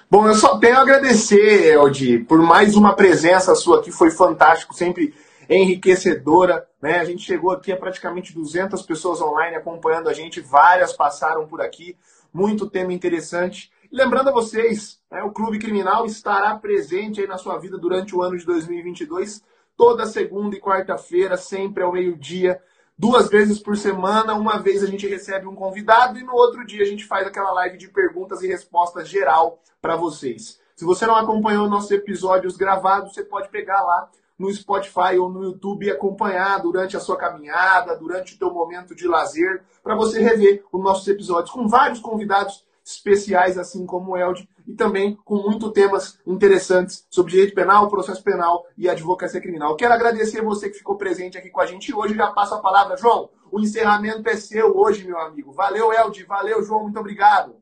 [0.10, 4.74] Bom, eu só tenho a agradecer, Eldi, por mais uma presença sua aqui, foi fantástico,
[4.74, 5.14] sempre
[5.50, 6.68] enriquecedora.
[6.82, 7.00] Né?
[7.00, 11.62] A gente chegou aqui a praticamente 200 pessoas online acompanhando a gente, várias passaram por
[11.62, 11.98] aqui,
[12.34, 13.72] muito tema interessante.
[13.92, 18.22] Lembrando a vocês, né, o Clube Criminal estará presente aí na sua vida durante o
[18.22, 19.44] ano de 2022,
[19.76, 22.62] toda segunda e quarta-feira, sempre ao meio-dia,
[23.02, 24.36] duas vezes por semana.
[24.36, 27.52] Uma vez a gente recebe um convidado e no outro dia a gente faz aquela
[27.54, 30.60] live de perguntas e respostas geral para vocês.
[30.76, 35.44] Se você não acompanhou nossos episódios gravados, você pode pegar lá no Spotify ou no
[35.44, 40.22] YouTube e acompanhar durante a sua caminhada, durante o teu momento de lazer, para você
[40.22, 45.36] rever os nossos episódios com vários convidados especiais, assim como o Elde, e também com
[45.36, 49.76] muitos temas interessantes sobre direito penal, processo penal e advocacia criminal.
[49.76, 52.16] Quero agradecer você que ficou presente aqui com a gente hoje.
[52.16, 53.30] Já passo a palavra, João.
[53.52, 55.52] O encerramento é seu hoje, meu amigo.
[55.52, 56.24] Valeu, Elde.
[56.24, 56.84] Valeu, João.
[56.84, 57.56] Muito obrigado.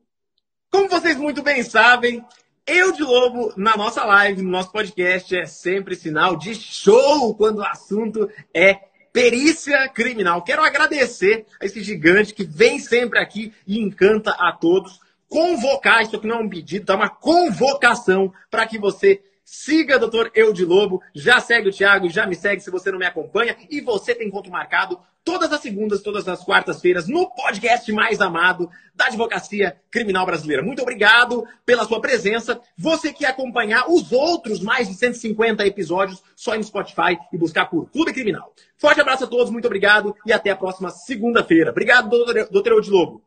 [0.70, 2.24] Como vocês muito bem sabem,
[2.66, 7.58] eu de Lobo, na nossa live, no nosso podcast, é sempre sinal de show quando
[7.58, 8.78] o assunto é
[9.12, 10.42] perícia criminal.
[10.42, 15.00] Quero agradecer a esse gigante que vem sempre aqui e encanta a todos.
[15.30, 16.96] Convocar, isso aqui não é um pedido, tá?
[16.96, 19.22] Uma convocação para que você
[19.52, 23.00] Siga Doutor Eu de Lobo, já segue o Thiago, já me segue se você não
[23.00, 23.56] me acompanha.
[23.68, 28.70] E você tem encontro marcado todas as segundas, todas as quartas-feiras, no podcast mais amado
[28.94, 30.62] da advocacia criminal brasileira.
[30.62, 32.60] Muito obrigado pela sua presença.
[32.78, 37.90] Você que acompanhar os outros mais de 150 episódios, só no Spotify e buscar por
[37.90, 38.54] Clube Criminal.
[38.76, 41.72] Forte abraço a todos, muito obrigado e até a próxima segunda-feira.
[41.72, 43.20] Obrigado, doutor, doutor Eu de Lobo.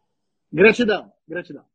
[0.52, 1.73] Gratidão, gratidão.